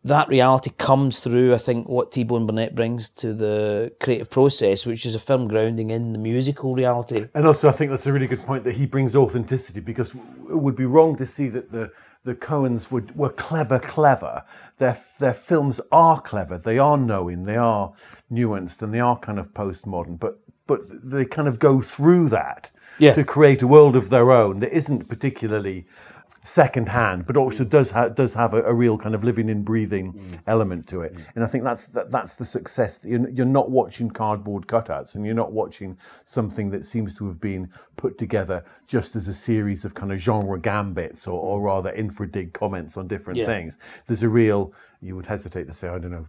that 0.03 0.27
reality 0.29 0.71
comes 0.77 1.19
through, 1.19 1.53
I 1.53 1.57
think, 1.57 1.87
what 1.87 2.11
T 2.11 2.23
Bone 2.23 2.47
Burnett 2.47 2.73
brings 2.73 3.09
to 3.11 3.33
the 3.33 3.93
creative 3.99 4.29
process, 4.29 4.85
which 4.85 5.05
is 5.05 5.13
a 5.13 5.19
film 5.19 5.47
grounding 5.47 5.91
in 5.91 6.13
the 6.13 6.19
musical 6.19 6.75
reality. 6.75 7.27
And 7.35 7.45
also, 7.45 7.69
I 7.69 7.71
think 7.71 7.91
that's 7.91 8.07
a 8.07 8.13
really 8.13 8.27
good 8.27 8.43
point 8.43 8.63
that 8.63 8.73
he 8.73 8.87
brings 8.87 9.15
authenticity 9.15 9.79
because 9.79 10.13
it 10.49 10.57
would 10.57 10.75
be 10.75 10.85
wrong 10.85 11.15
to 11.17 11.25
see 11.25 11.49
that 11.49 11.71
the 11.71 11.91
the 12.23 12.35
Coens 12.35 12.91
would, 12.91 13.15
were 13.15 13.29
clever, 13.29 13.79
clever. 13.79 14.43
Their 14.77 14.97
their 15.19 15.33
films 15.33 15.81
are 15.91 16.21
clever. 16.21 16.57
They 16.57 16.77
are 16.77 16.97
knowing. 16.97 17.43
They 17.43 17.57
are 17.57 17.93
nuanced, 18.31 18.81
and 18.81 18.93
they 18.93 18.99
are 18.99 19.17
kind 19.17 19.39
of 19.39 19.53
postmodern. 19.53 20.19
But 20.19 20.39
but 20.67 20.81
they 21.03 21.25
kind 21.25 21.47
of 21.47 21.59
go 21.59 21.81
through 21.81 22.29
that 22.29 22.71
Yeah. 22.99 23.13
to 23.13 23.23
create 23.23 23.61
a 23.61 23.67
world 23.67 23.95
of 23.95 24.09
their 24.09 24.31
own 24.31 24.59
that 24.59 24.71
isn't 24.75 25.09
particularly 25.09 25.85
second 26.43 26.89
hand, 26.89 27.25
but 27.27 27.37
also 27.37 27.63
mm. 27.63 27.69
does 27.69 27.91
ha- 27.91 28.09
does 28.09 28.33
have 28.33 28.53
a, 28.53 28.63
a 28.63 28.73
real 28.73 28.97
kind 28.97 29.13
of 29.13 29.23
living 29.23 29.49
and 29.49 29.63
breathing 29.63 30.13
mm. 30.13 30.39
element 30.47 30.87
to 30.87 31.01
it. 31.01 31.13
Mm. 31.13 31.23
And 31.35 31.43
I 31.43 31.47
think 31.47 31.63
that's 31.63 31.87
that, 31.87 32.11
that's 32.11 32.35
the 32.35 32.45
success. 32.45 32.99
You're, 33.03 33.29
you're 33.29 33.45
not 33.45 33.69
watching 33.69 34.09
cardboard 34.09 34.67
cutouts, 34.67 35.15
and 35.15 35.25
you're 35.25 35.35
not 35.35 35.51
watching 35.51 35.97
something 36.23 36.71
that 36.71 36.85
seems 36.85 37.13
to 37.15 37.27
have 37.27 37.39
been 37.39 37.69
put 37.95 38.17
together 38.17 38.63
just 38.87 39.15
as 39.15 39.27
a 39.27 39.33
series 39.33 39.85
of 39.85 39.93
kind 39.93 40.11
of 40.11 40.17
genre 40.19 40.59
gambits, 40.59 41.27
or, 41.27 41.39
or 41.39 41.61
rather 41.61 41.91
infradig 41.91 42.53
comments 42.53 42.97
on 42.97 43.07
different 43.07 43.37
Yeah. 43.37 43.45
things. 43.45 43.77
There's 44.07 44.23
a 44.23 44.29
real. 44.29 44.73
You 45.01 45.15
would 45.15 45.27
hesitate 45.27 45.67
to 45.67 45.73
say, 45.73 45.87
I 45.87 45.99
don't 45.99 46.11
know. 46.11 46.27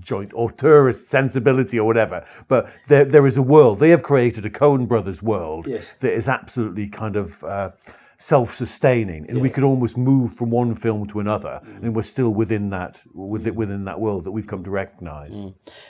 Joint 0.00 0.32
or 0.34 0.50
tourist 0.50 1.06
sensibility 1.06 1.78
or 1.78 1.86
whatever, 1.86 2.24
but 2.48 2.68
there 2.88 3.04
there 3.04 3.24
is 3.24 3.36
a 3.36 3.42
world. 3.42 3.78
They 3.78 3.90
have 3.90 4.02
created 4.02 4.44
a 4.44 4.50
Coen 4.50 4.88
Brothers 4.88 5.22
world 5.22 5.68
Yes. 5.68 5.92
that 6.00 6.12
is 6.12 6.28
absolutely 6.28 6.88
kind 6.88 7.14
of 7.14 7.44
uh, 7.44 7.70
self-sustaining, 8.20 9.24
and 9.30 9.40
we 9.40 9.48
could 9.48 9.64
almost 9.64 9.96
move 9.96 10.34
from 10.36 10.50
one 10.50 10.74
film 10.74 11.06
to 11.08 11.20
another, 11.20 11.58
and 11.82 11.96
we're 11.96 12.02
still 12.02 12.30
within 12.30 12.68
that 12.68 13.02
within, 13.14 13.54
within 13.54 13.84
that 13.86 13.98
world 13.98 14.24
that 14.24 14.30
we've 14.30 14.46
come 14.46 14.62
to 14.62 14.70
recognise. 14.70 15.34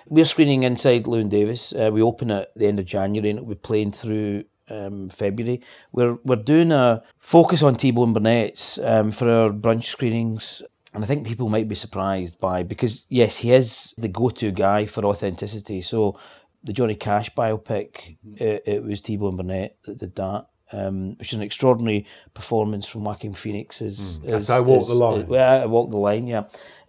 We're 0.07 0.25
screening 0.25 0.63
inside 0.63 1.05
Llewyn 1.05 1.29
Davis. 1.29 1.73
Uh, 1.73 1.91
we 1.93 2.01
open 2.01 2.31
at 2.31 2.55
the 2.55 2.67
end 2.67 2.79
of 2.79 2.87
January 2.87 3.31
and 3.31 3.39
it'll 3.41 3.49
be 3.49 3.57
playing 3.57 3.93
through 3.93 4.45
um, 4.69 5.09
February. 5.09 5.61
We're 5.93 6.19
we're 6.25 6.37
doing 6.37 6.71
a 6.71 7.03
focus 7.19 7.63
on 7.63 7.75
T 7.75 7.91
Bone 7.91 8.13
Burnett's 8.13 8.79
um, 8.79 9.11
for 9.11 9.29
our 9.29 9.51
brunch 9.51 9.85
screenings. 9.85 10.63
And 10.95 11.05
I 11.05 11.07
think 11.07 11.27
people 11.27 11.49
might 11.49 11.69
be 11.69 11.75
surprised 11.75 12.39
by 12.39 12.63
because 12.63 13.07
yes, 13.09 13.39
he 13.39 13.53
is 13.53 13.93
the 13.99 14.09
go-to 14.09 14.53
guy 14.53 14.87
for 14.87 15.05
authenticity. 15.05 15.83
So 15.83 16.19
the 16.63 16.73
Johnny 16.73 16.95
Cash 16.95 17.31
biopic, 17.35 18.19
it, 18.37 18.63
it 18.67 18.83
was 18.85 19.01
T 19.01 19.17
Bone 19.17 19.37
Burnett 19.37 19.77
that 19.85 19.99
did 19.99 20.15
that. 20.17 20.47
Um, 20.73 21.17
which 21.19 21.33
is 21.33 21.35
an 21.35 21.43
extraordinary 21.43 22.07
performance 22.33 22.87
from 22.87 23.03
Joaquin 23.03 23.35
Phoenix. 23.35 23.83
As, 23.83 24.21
as 24.25 24.51
I 24.51 24.61
Walk 24.61 24.87
the 24.87 24.95
Line. 24.95 25.27
well, 25.27 25.63
I 25.63 25.67
walk 25.67 25.91
the 25.91 25.97
line, 25.97 26.29
yeah, 26.29 26.45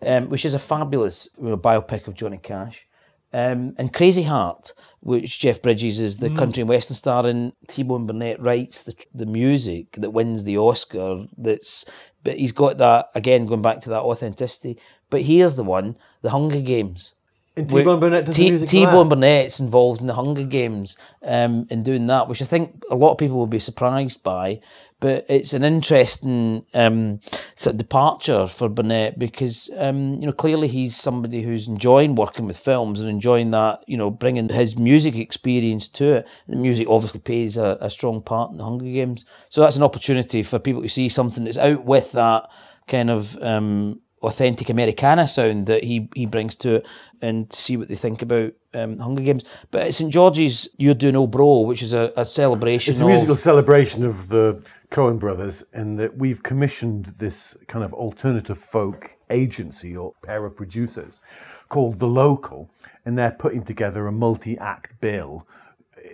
um, 0.05 0.29
which 0.29 0.45
is 0.45 0.53
a 0.53 0.59
fabulous 0.59 1.27
you 1.41 1.49
know, 1.49 1.57
biopic 1.57 2.07
of 2.07 2.13
Johnny 2.13 2.37
Cash. 2.37 2.85
Um, 3.33 3.75
and 3.77 3.93
Crazy 3.93 4.23
Heart, 4.23 4.73
which 4.99 5.39
Jeff 5.39 5.61
Bridges 5.61 5.99
is 5.99 6.17
the 6.17 6.29
country 6.29 6.61
and 6.61 6.69
western 6.69 6.95
star, 6.95 7.25
in, 7.25 7.53
T 7.67 7.81
Bone 7.81 8.05
Burnett 8.05 8.41
writes 8.41 8.83
the 8.83 8.93
the 9.15 9.25
music 9.25 9.93
that 9.93 10.11
wins 10.11 10.43
the 10.43 10.57
Oscar. 10.57 11.25
That's 11.37 11.85
but 12.23 12.37
he's 12.37 12.51
got 12.51 12.77
that 12.79 13.09
again 13.15 13.45
going 13.45 13.61
back 13.61 13.79
to 13.81 13.89
that 13.89 14.01
authenticity. 14.01 14.77
But 15.09 15.21
here's 15.21 15.55
the 15.55 15.63
one: 15.63 15.95
the 16.21 16.31
Hunger 16.31 16.61
Games. 16.61 17.13
And 17.57 17.69
T-Bone 17.69 17.99
Burnett 17.99 18.25
does 18.25 18.37
the 18.37 18.43
T- 18.43 18.49
music 18.49 18.69
for 18.69 18.71
T-Bone? 18.71 19.09
Burnett's 19.09 19.59
involved 19.59 19.99
in 19.99 20.07
the 20.07 20.13
Hunger 20.13 20.43
Games 20.43 20.95
um, 21.21 21.67
in 21.69 21.83
doing 21.83 22.07
that, 22.07 22.29
which 22.29 22.41
I 22.41 22.45
think 22.45 22.81
a 22.89 22.95
lot 22.95 23.11
of 23.11 23.17
people 23.17 23.37
will 23.37 23.47
be 23.47 23.59
surprised 23.59 24.23
by. 24.23 24.61
But 25.01 25.25
it's 25.27 25.53
an 25.53 25.63
interesting 25.63 26.65
um, 26.73 27.19
sort 27.55 27.73
of 27.73 27.77
departure 27.79 28.47
for 28.47 28.69
Burnett 28.69 29.19
because 29.19 29.69
um, 29.75 30.13
you 30.13 30.27
know 30.27 30.31
clearly 30.31 30.67
he's 30.69 30.95
somebody 30.95 31.41
who's 31.41 31.67
enjoying 31.67 32.15
working 32.15 32.45
with 32.45 32.57
films 32.57 33.01
and 33.01 33.09
enjoying 33.09 33.49
that 33.51 33.83
you 33.87 33.97
know 33.97 34.11
bringing 34.11 34.47
his 34.47 34.77
music 34.77 35.15
experience 35.15 35.89
to 35.89 36.17
it. 36.17 36.27
The 36.47 36.55
music 36.55 36.87
obviously 36.87 37.19
plays 37.19 37.57
a, 37.57 37.79
a 37.81 37.89
strong 37.89 38.21
part 38.21 38.51
in 38.51 38.57
the 38.57 38.63
Hunger 38.63 38.85
Games, 38.85 39.25
so 39.49 39.61
that's 39.61 39.75
an 39.75 39.83
opportunity 39.83 40.43
for 40.43 40.59
people 40.59 40.83
to 40.83 40.89
see 40.89 41.09
something 41.09 41.43
that's 41.43 41.57
out 41.57 41.83
with 41.83 42.11
that 42.11 42.47
kind 42.87 43.09
of 43.09 43.41
um, 43.41 43.99
authentic 44.23 44.69
Americana 44.69 45.27
sound 45.27 45.65
that 45.65 45.83
he 45.83 46.09
he 46.15 46.25
brings 46.25 46.55
to 46.55 46.75
it 46.75 46.87
and 47.21 47.51
see 47.51 47.77
what 47.77 47.87
they 47.87 47.95
think 47.95 48.21
about 48.21 48.53
um, 48.73 48.97
Hunger 48.99 49.21
Games. 49.21 49.43
But 49.69 49.87
at 49.87 49.93
St 49.93 50.11
George's, 50.11 50.69
you're 50.77 50.93
doing 50.93 51.15
Oh 51.15 51.27
Bro, 51.27 51.61
which 51.61 51.83
is 51.83 51.93
a, 51.93 52.11
a 52.15 52.25
celebration 52.25 52.91
It's 52.91 53.01
a 53.01 53.05
of 53.05 53.09
musical 53.09 53.35
celebration 53.35 54.03
of 54.03 54.29
the 54.29 54.63
Coen 54.89 55.19
brothers, 55.19 55.63
in 55.73 55.95
that 55.97 56.17
we've 56.17 56.43
commissioned 56.43 57.05
this 57.17 57.57
kind 57.67 57.83
of 57.83 57.93
alternative 57.93 58.57
folk 58.57 59.17
agency 59.29 59.95
or 59.95 60.13
pair 60.23 60.45
of 60.45 60.55
producers 60.55 61.21
called 61.69 61.99
The 61.99 62.07
Local, 62.07 62.69
and 63.05 63.17
they're 63.17 63.31
putting 63.31 63.63
together 63.63 64.07
a 64.07 64.11
multi 64.11 64.57
act 64.57 64.99
bill 64.99 65.47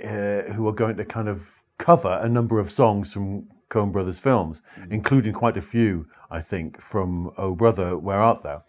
uh, 0.03 0.41
who 0.53 0.67
are 0.67 0.73
going 0.73 0.97
to 0.97 1.05
kind 1.05 1.27
of 1.27 1.63
cover 1.77 2.19
a 2.21 2.29
number 2.29 2.59
of 2.59 2.69
songs 2.69 3.13
from 3.13 3.47
Coen 3.69 3.91
brothers 3.91 4.19
films, 4.19 4.61
including 4.89 5.33
quite 5.33 5.57
a 5.57 5.61
few, 5.61 6.07
I 6.31 6.39
think, 6.39 6.81
from 6.81 7.31
Oh 7.37 7.55
Brother, 7.55 7.97
Where 7.97 8.19
Art 8.19 8.43
Thou? 8.43 8.63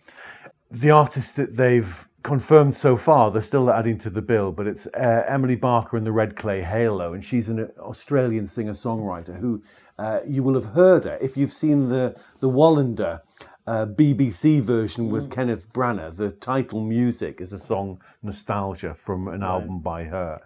the 0.70 0.90
artists 0.90 1.34
that 1.34 1.56
they've 1.56 2.06
confirmed 2.22 2.76
so 2.76 2.96
far, 2.96 3.30
they're 3.30 3.40
still 3.40 3.70
adding 3.70 3.98
to 3.98 4.10
the 4.10 4.20
bill, 4.20 4.52
but 4.52 4.66
it's 4.66 4.86
uh, 4.88 5.24
Emily 5.26 5.56
Barker 5.56 5.96
and 5.96 6.04
the 6.04 6.12
Red 6.12 6.36
Clay 6.36 6.62
Halo, 6.62 7.14
and 7.14 7.24
she's 7.24 7.48
an 7.48 7.70
Australian 7.78 8.46
singer 8.46 8.72
songwriter 8.72 9.38
who 9.38 9.62
uh, 9.98 10.20
you 10.26 10.42
will 10.42 10.54
have 10.54 10.66
heard 10.74 11.04
her 11.04 11.18
if 11.20 11.36
you've 11.36 11.52
seen 11.52 11.88
the 11.88 12.16
the 12.40 12.48
Wallander. 12.48 13.20
Uh, 13.66 13.84
BBC 13.84 14.62
version 14.62 15.10
with 15.10 15.30
Kenneth 15.30 15.70
Branagh. 15.74 16.16
The 16.16 16.30
title 16.30 16.80
music 16.82 17.42
is 17.42 17.52
a 17.52 17.58
song 17.58 18.00
"Nostalgia" 18.22 18.94
from 18.94 19.28
an 19.28 19.42
album 19.42 19.80
by 19.80 20.04
her. 20.04 20.40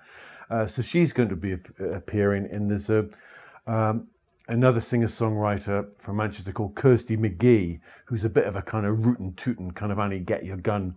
Uh, 0.50 0.66
so 0.66 0.82
she's 0.82 1.12
going 1.12 1.28
to 1.28 1.36
be 1.36 1.52
appearing, 1.78 2.48
in 2.50 2.66
this 2.66 2.90
a 2.90 3.06
um, 3.68 4.08
another 4.48 4.80
singer 4.80 5.06
songwriter 5.06 5.86
from 5.98 6.16
Manchester 6.16 6.52
called 6.52 6.74
Kirsty 6.74 7.16
McGee, 7.16 7.80
who's 8.06 8.24
a 8.24 8.30
bit 8.30 8.46
of 8.46 8.56
a 8.56 8.62
kind 8.62 8.86
of 8.86 9.06
rootin' 9.06 9.34
tootin' 9.34 9.72
kind 9.72 9.92
of 9.92 9.98
Annie 9.98 10.20
Get 10.20 10.44
Your 10.44 10.56
Gun, 10.56 10.94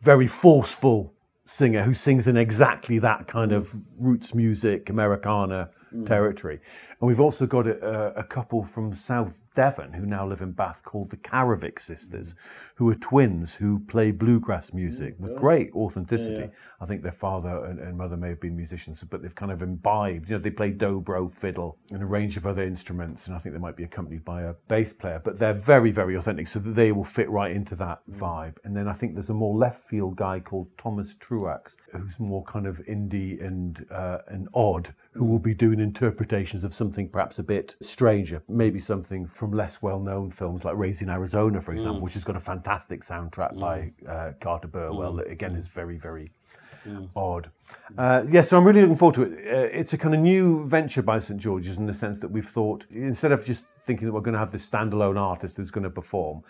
very 0.00 0.26
forceful 0.26 1.14
singer 1.44 1.82
who 1.82 1.94
sings 1.94 2.26
in 2.26 2.36
exactly 2.36 2.98
that 2.98 3.26
kind 3.26 3.52
of 3.52 3.74
roots 3.98 4.34
music, 4.34 4.88
Americana 4.88 5.70
Mm. 5.94 6.06
territory. 6.06 6.60
And 7.00 7.08
we've 7.08 7.20
also 7.20 7.46
got 7.46 7.66
a, 7.68 8.18
a 8.18 8.24
couple 8.24 8.64
from 8.64 8.94
South 8.94 9.44
Devon 9.54 9.92
who 9.92 10.04
now 10.04 10.26
live 10.26 10.40
in 10.40 10.50
Bath 10.50 10.82
called 10.82 11.10
the 11.10 11.16
Carrivick 11.16 11.78
sisters, 11.78 12.34
mm. 12.34 12.38
who 12.76 12.90
are 12.90 12.96
twins 12.96 13.54
who 13.54 13.78
play 13.78 14.10
bluegrass 14.10 14.72
music 14.72 15.16
mm. 15.16 15.20
with 15.20 15.30
oh. 15.32 15.38
great 15.38 15.70
authenticity. 15.72 16.50
I 16.80 16.86
think 16.86 17.02
their 17.02 17.12
father 17.12 17.64
and, 17.66 17.78
and 17.78 17.96
mother 17.96 18.16
may 18.16 18.30
have 18.30 18.40
been 18.40 18.56
musicians, 18.56 19.04
but 19.04 19.22
they've 19.22 19.34
kind 19.34 19.52
of 19.52 19.62
imbibed. 19.62 20.28
You 20.28 20.36
know, 20.36 20.42
they 20.42 20.50
play 20.50 20.72
dobro, 20.72 21.30
fiddle, 21.30 21.78
and 21.90 22.02
a 22.02 22.06
range 22.06 22.36
of 22.36 22.46
other 22.46 22.64
instruments, 22.64 23.26
and 23.26 23.36
I 23.36 23.38
think 23.38 23.54
they 23.54 23.60
might 23.60 23.76
be 23.76 23.84
accompanied 23.84 24.24
by 24.24 24.42
a 24.42 24.54
bass 24.66 24.92
player. 24.92 25.20
But 25.22 25.38
they're 25.38 25.54
very, 25.54 25.92
very 25.92 26.16
authentic, 26.16 26.48
so 26.48 26.58
that 26.58 26.70
they 26.70 26.90
will 26.90 27.04
fit 27.04 27.30
right 27.30 27.54
into 27.54 27.76
that 27.76 28.00
vibe. 28.10 28.56
And 28.64 28.76
then 28.76 28.88
I 28.88 28.92
think 28.92 29.14
there's 29.14 29.30
a 29.30 29.34
more 29.34 29.56
left 29.56 29.88
field 29.88 30.16
guy 30.16 30.40
called 30.40 30.76
Thomas 30.76 31.14
Truax, 31.14 31.76
who's 31.92 32.18
more 32.18 32.42
kind 32.44 32.66
of 32.66 32.78
indie 32.88 33.44
and 33.44 33.86
uh, 33.90 34.18
and 34.26 34.48
odd, 34.54 34.92
who 35.14 35.24
will 35.24 35.38
be 35.38 35.54
doing 35.54 35.78
interpretations 35.80 36.64
of 36.64 36.74
something 36.74 37.08
perhaps 37.08 37.38
a 37.38 37.42
bit 37.42 37.76
stranger, 37.80 38.42
maybe 38.48 38.80
something 38.80 39.26
from 39.26 39.52
less 39.52 39.80
well-known 39.80 40.30
films 40.30 40.64
like 40.64 40.76
Raising 40.76 41.08
Arizona, 41.08 41.60
for 41.60 41.72
example, 41.72 42.00
which 42.00 42.14
has 42.14 42.24
got 42.24 42.36
a 42.36 42.40
fantastic 42.40 43.02
soundtrack 43.02 43.58
by 43.58 43.92
uh, 44.08 44.32
Carter 44.40 44.68
Burwell. 44.68 45.14
That 45.14 45.30
again 45.30 45.54
is 45.54 45.68
very, 45.68 45.98
very 45.98 46.28
odd. 47.14 47.50
Uh, 47.96 48.24
yeah, 48.28 48.42
so 48.42 48.58
I'm 48.58 48.64
really 48.64 48.80
looking 48.80 48.96
forward 48.96 49.14
to 49.14 49.22
it. 49.22 49.32
Uh, 49.46 49.68
it's 49.72 49.92
a 49.92 49.98
kind 49.98 50.14
of 50.14 50.20
new 50.20 50.66
venture 50.66 51.02
by 51.02 51.18
St 51.20 51.40
George's 51.40 51.78
in 51.78 51.86
the 51.86 51.94
sense 51.94 52.20
that 52.20 52.28
we've 52.28 52.44
thought 52.44 52.84
instead 52.90 53.32
of 53.32 53.44
just 53.46 53.66
thinking 53.86 54.06
that 54.06 54.12
we're 54.12 54.20
going 54.20 54.34
to 54.34 54.38
have 54.38 54.50
this 54.50 54.68
standalone 54.68 55.18
artist 55.18 55.56
who's 55.56 55.70
going 55.70 55.84
to 55.84 55.90
perform, 55.90 56.42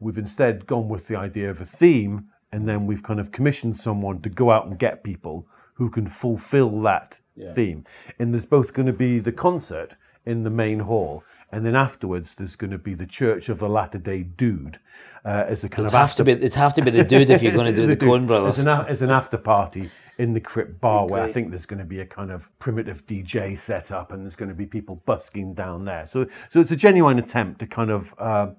we've 0.00 0.16
instead 0.16 0.66
gone 0.66 0.88
with 0.88 1.08
the 1.08 1.16
idea 1.16 1.50
of 1.50 1.60
a 1.60 1.64
theme, 1.64 2.28
and 2.52 2.68
then 2.68 2.86
we've 2.86 3.02
kind 3.02 3.18
of 3.18 3.32
commissioned 3.32 3.76
someone 3.76 4.20
to 4.20 4.28
go 4.28 4.50
out 4.50 4.66
and 4.66 4.78
get 4.78 5.02
people 5.02 5.48
who 5.74 5.90
can 5.90 6.06
fulfill 6.06 6.80
that 6.82 7.20
theme. 7.54 7.84
And 8.18 8.32
there's 8.32 8.46
both 8.46 8.72
going 8.72 8.86
to 8.86 8.92
be 8.92 9.18
the 9.18 9.32
concert 9.32 9.96
in 10.24 10.42
the 10.44 10.50
main 10.50 10.80
hall. 10.80 11.24
And 11.54 11.66
then 11.66 11.76
afterwards, 11.76 12.34
there's 12.36 12.56
going 12.56 12.70
to 12.70 12.78
be 12.78 12.94
the 12.94 13.04
Church 13.06 13.50
of 13.50 13.58
the 13.58 13.68
Latter 13.68 13.98
Day 13.98 14.22
Dude 14.22 14.78
uh, 15.22 15.44
as 15.46 15.62
a 15.64 15.68
kind 15.68 15.80
It'd 15.84 15.86
of 15.88 15.92
have 15.92 16.08
after 16.08 16.16
to 16.18 16.24
be 16.24 16.32
it'd 16.32 16.54
have 16.54 16.72
to 16.74 16.82
be 16.82 16.90
the 16.90 17.04
dude 17.04 17.28
if 17.28 17.42
you're 17.42 17.52
going 17.52 17.70
to 17.74 17.78
do 17.78 17.86
the 17.86 17.94
dude. 17.94 18.08
Coen 18.08 18.26
Brothers. 18.26 18.58
It's 18.58 18.66
an, 18.66 18.68
a- 18.68 18.86
it's 18.88 19.02
an 19.02 19.10
after 19.10 19.36
party 19.36 19.90
in 20.16 20.32
the 20.32 20.40
Crypt 20.40 20.80
Bar 20.80 21.06
where 21.08 21.22
I 21.22 21.30
think 21.30 21.50
there's 21.50 21.66
going 21.66 21.80
to 21.80 21.84
be 21.84 22.00
a 22.00 22.06
kind 22.06 22.30
of 22.30 22.50
primitive 22.58 23.06
DJ 23.06 23.58
set 23.58 23.90
up 23.92 24.12
and 24.12 24.22
there's 24.24 24.36
going 24.36 24.48
to 24.48 24.54
be 24.54 24.64
people 24.64 25.02
busking 25.04 25.52
down 25.52 25.84
there. 25.84 26.06
So, 26.06 26.26
so 26.48 26.60
it's 26.60 26.70
a 26.70 26.76
genuine 26.76 27.18
attempt 27.18 27.58
to 27.60 27.66
kind 27.66 27.90
of 27.90 28.14
uh, 28.18 28.52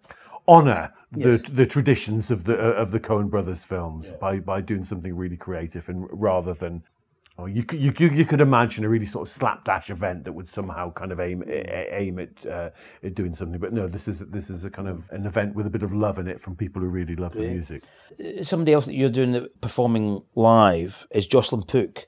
honor 0.48 0.94
the 1.12 1.38
the 1.52 1.66
traditions 1.66 2.30
of 2.30 2.44
the 2.44 2.56
of 2.56 2.92
the 2.92 3.00
Coen 3.00 3.28
Brothers 3.30 3.66
films 3.66 4.12
by 4.22 4.38
by 4.40 4.62
doing 4.62 4.84
something 4.84 5.16
really 5.16 5.38
creative 5.38 5.90
and 5.90 6.08
rather 6.12 6.54
than. 6.54 6.84
Oh, 7.40 7.48
you 7.48 7.64
could 7.64 7.80
you, 7.82 7.92
could- 7.92 8.16
you 8.16 8.26
could 8.26 8.42
imagine 8.42 8.84
a 8.86 8.90
really 8.90 9.08
sort 9.08 9.28
of 9.28 9.34
slapdash 9.34 9.90
event 9.90 10.24
that 10.26 10.34
would 10.34 10.48
somehow 10.48 10.92
kind 10.92 11.12
of 11.12 11.20
aim 11.20 11.44
aim 11.48 12.20
at, 12.20 12.46
uh, 12.46 12.70
at 13.04 13.16
doing 13.16 13.34
something, 13.34 13.60
but 13.60 13.74
no, 13.74 13.88
this 13.88 14.08
is 14.08 14.20
this 14.28 14.52
is 14.52 14.66
a 14.66 14.70
kind 14.70 14.88
of 14.88 15.10
an 15.12 15.26
event 15.26 15.56
with 15.56 15.66
a 15.66 15.70
bit 15.72 15.82
of 15.82 15.92
love 15.94 16.20
in 16.20 16.28
it 16.28 16.40
from 16.40 16.56
people 16.56 16.82
who 16.82 16.88
really 16.90 17.16
love 17.16 17.34
the 17.34 17.42
music. 17.54 17.84
somebody 18.44 18.72
else 18.74 18.86
that 18.86 18.94
you're 18.94 19.10
doing 19.10 19.32
the 19.32 19.50
performing 19.62 20.22
live 20.36 21.08
is 21.10 21.26
Jocelyn 21.26 21.64
Pook, 21.64 22.06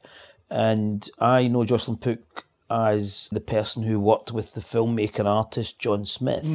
and 0.52 1.10
I 1.20 1.48
know 1.48 1.66
Jocelyn 1.66 1.98
Pook 1.98 2.46
as 2.70 3.28
the 3.32 3.42
person 3.42 3.82
who 3.84 4.00
worked 4.00 4.32
with 4.32 4.54
the 4.54 4.62
filmmaker 4.62 5.26
artist 5.26 5.80
John 5.80 6.06
Smith 6.06 6.46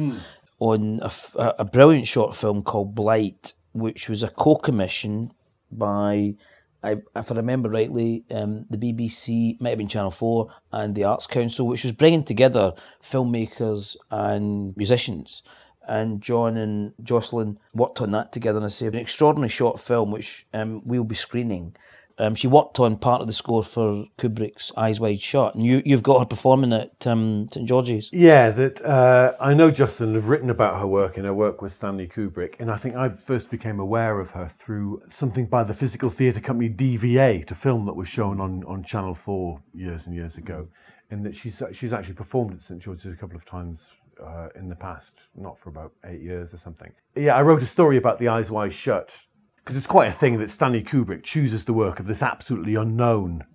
on 0.59 0.99
a 1.35 1.65
brilliant 1.65 2.07
short 2.07 2.35
film 2.35 2.63
called 2.63 2.95
Blight, 2.95 3.51
which 3.73 4.07
was 4.07 4.23
a 4.23 4.29
co-commission 4.29 5.33
by. 5.71 6.35
I, 6.83 6.97
if 7.15 7.31
I 7.31 7.35
remember 7.35 7.69
rightly, 7.69 8.23
um, 8.31 8.65
the 8.69 8.77
BBC, 8.77 9.59
might 9.61 9.69
have 9.69 9.77
been 9.77 9.87
Channel 9.87 10.11
4, 10.11 10.47
and 10.71 10.95
the 10.95 11.03
Arts 11.03 11.27
Council, 11.27 11.67
which 11.67 11.83
was 11.83 11.91
bringing 11.91 12.23
together 12.23 12.73
filmmakers 13.01 13.95
and 14.09 14.75
musicians 14.75 15.43
and 15.87 16.21
John 16.21 16.57
and 16.57 16.93
Jocelyn 17.03 17.59
worked 17.73 18.01
on 18.01 18.11
that 18.11 18.31
together. 18.31 18.57
And 18.57 18.65
I 18.65 18.69
say 18.69 18.87
an 18.87 18.95
extraordinary 18.95 19.49
short 19.49 19.79
film 19.79 20.11
which 20.11 20.45
um, 20.53 20.81
we'll 20.85 21.03
be 21.03 21.15
screening. 21.15 21.75
Um, 22.21 22.35
she 22.35 22.47
worked 22.47 22.79
on 22.79 22.97
part 22.97 23.21
of 23.21 23.27
the 23.27 23.33
score 23.33 23.63
for 23.63 24.05
Kubrick's 24.19 24.71
Eyes 24.77 24.99
Wide 24.99 25.21
Shut, 25.21 25.55
and 25.55 25.65
you 25.65 25.81
you've 25.83 26.03
got 26.03 26.19
her 26.19 26.25
performing 26.25 26.71
at 26.71 27.07
um, 27.07 27.47
St 27.49 27.67
George's. 27.67 28.09
Yeah, 28.13 28.51
that 28.51 28.79
uh, 28.85 29.33
I 29.39 29.55
know 29.55 29.71
Justin 29.71 30.13
have 30.13 30.29
written 30.29 30.51
about 30.51 30.79
her 30.79 30.85
work 30.85 31.17
and 31.17 31.25
her 31.25 31.33
work 31.33 31.63
with 31.63 31.73
Stanley 31.73 32.07
Kubrick, 32.07 32.59
and 32.59 32.69
I 32.69 32.75
think 32.75 32.95
I 32.95 33.09
first 33.09 33.49
became 33.49 33.79
aware 33.79 34.19
of 34.19 34.31
her 34.31 34.47
through 34.47 35.01
something 35.09 35.47
by 35.47 35.63
the 35.63 35.73
physical 35.73 36.11
theatre 36.11 36.39
company 36.39 36.69
DV8, 36.69 37.45
to 37.45 37.55
film 37.55 37.85
that 37.87 37.95
was 37.95 38.07
shown 38.07 38.39
on, 38.39 38.63
on 38.65 38.83
Channel 38.83 39.15
Four 39.15 39.63
years 39.73 40.05
and 40.05 40.15
years 40.15 40.37
ago, 40.37 40.67
and 41.09 41.25
that 41.25 41.35
she's 41.35 41.63
she's 41.71 41.91
actually 41.91 42.13
performed 42.13 42.53
at 42.53 42.61
St 42.61 42.79
George's 42.79 43.11
a 43.11 43.15
couple 43.15 43.35
of 43.35 43.45
times 43.45 43.93
uh, 44.23 44.49
in 44.55 44.69
the 44.69 44.75
past, 44.75 45.21
not 45.35 45.57
for 45.57 45.69
about 45.69 45.93
eight 46.05 46.21
years 46.21 46.53
or 46.53 46.57
something. 46.57 46.91
Yeah, 47.15 47.35
I 47.35 47.41
wrote 47.41 47.63
a 47.63 47.65
story 47.65 47.97
about 47.97 48.19
the 48.19 48.27
Eyes 48.27 48.51
Wide 48.51 48.73
Shut 48.73 49.25
because 49.63 49.77
it's 49.77 49.87
quite 49.87 50.09
a 50.09 50.11
thing 50.11 50.39
that 50.39 50.49
Stanley 50.49 50.83
Kubrick 50.83 51.23
chooses 51.23 51.65
the 51.65 51.73
work 51.73 51.99
of 51.99 52.07
this 52.07 52.23
absolutely 52.23 52.75
unknown 52.75 53.45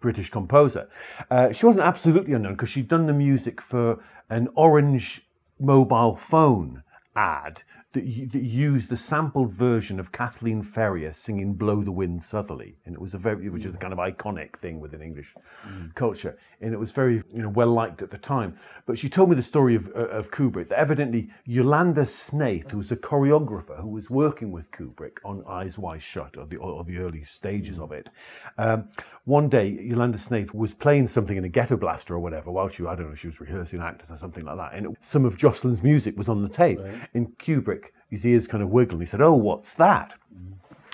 British 0.00 0.30
composer. 0.30 0.88
Uh, 1.30 1.52
she 1.52 1.64
wasn't 1.64 1.84
absolutely 1.84 2.34
unknown 2.34 2.52
because 2.52 2.68
she'd 2.68 2.88
done 2.88 3.06
the 3.06 3.14
music 3.14 3.60
for 3.60 3.98
an 4.28 4.48
orange 4.54 5.26
mobile 5.58 6.14
phone 6.14 6.82
ad 7.16 7.62
that, 7.94 8.32
that 8.32 8.42
used 8.42 8.90
the 8.90 8.96
sampled 8.96 9.50
version 9.50 9.98
of 9.98 10.12
Kathleen 10.12 10.62
Ferrier 10.62 11.12
singing 11.12 11.54
"Blow 11.54 11.82
the 11.82 11.92
Wind 11.92 12.22
Southerly," 12.22 12.76
and 12.84 12.94
it 12.94 13.00
was 13.00 13.14
a 13.14 13.18
very, 13.18 13.48
which 13.48 13.64
is 13.64 13.74
a 13.74 13.78
kind 13.78 13.92
of 13.92 13.98
iconic 13.98 14.56
thing 14.56 14.80
within 14.80 15.00
English 15.00 15.34
culture, 15.94 16.36
and 16.60 16.74
it 16.74 16.78
was 16.78 16.92
very, 16.92 17.22
you 17.32 17.42
know, 17.42 17.48
well 17.48 17.72
liked 17.72 18.02
at 18.02 18.10
the 18.10 18.18
time. 18.18 18.56
But 18.86 18.98
she 18.98 19.08
told 19.08 19.30
me 19.30 19.36
the 19.36 19.42
story 19.42 19.74
of, 19.74 19.88
uh, 19.88 20.08
of 20.08 20.30
Kubrick. 20.30 20.68
That 20.68 20.78
evidently 20.78 21.30
Yolanda 21.44 22.04
Snaith, 22.04 22.70
who 22.70 22.78
was 22.78 22.92
a 22.92 22.96
choreographer 22.96 23.80
who 23.80 23.88
was 23.88 24.10
working 24.10 24.52
with 24.52 24.70
Kubrick 24.70 25.18
on 25.24 25.42
Eyes 25.48 25.78
Wide 25.78 26.02
Shut, 26.02 26.36
or 26.36 26.46
the, 26.46 26.56
or 26.56 26.84
the 26.84 26.98
early 26.98 27.24
stages 27.24 27.78
of 27.78 27.92
it, 27.92 28.10
um, 28.58 28.88
one 29.24 29.48
day 29.48 29.68
Yolanda 29.68 30.18
Snaith 30.18 30.52
was 30.52 30.74
playing 30.74 31.06
something 31.06 31.36
in 31.36 31.44
a 31.44 31.48
ghetto 31.48 31.76
blaster 31.76 32.14
or 32.14 32.18
whatever 32.18 32.50
while 32.50 32.68
she, 32.68 32.84
I 32.84 32.94
don't 32.94 33.08
know, 33.08 33.14
she 33.14 33.28
was 33.28 33.40
rehearsing 33.40 33.80
actors 33.80 34.10
or 34.10 34.16
something 34.16 34.44
like 34.44 34.56
that, 34.56 34.74
and 34.74 34.86
it, 34.86 34.96
some 35.00 35.24
of 35.24 35.38
Jocelyn's 35.38 35.82
music 35.82 36.16
was 36.16 36.28
on 36.28 36.42
the 36.42 36.48
tape, 36.48 36.80
and 37.14 37.38
Kubrick, 37.38 37.83
his 38.10 38.24
ears 38.24 38.46
kind 38.46 38.62
of 38.62 38.70
wiggled. 38.70 39.00
He 39.00 39.06
said, 39.06 39.20
"Oh, 39.20 39.34
what's 39.34 39.74
that?" 39.74 40.14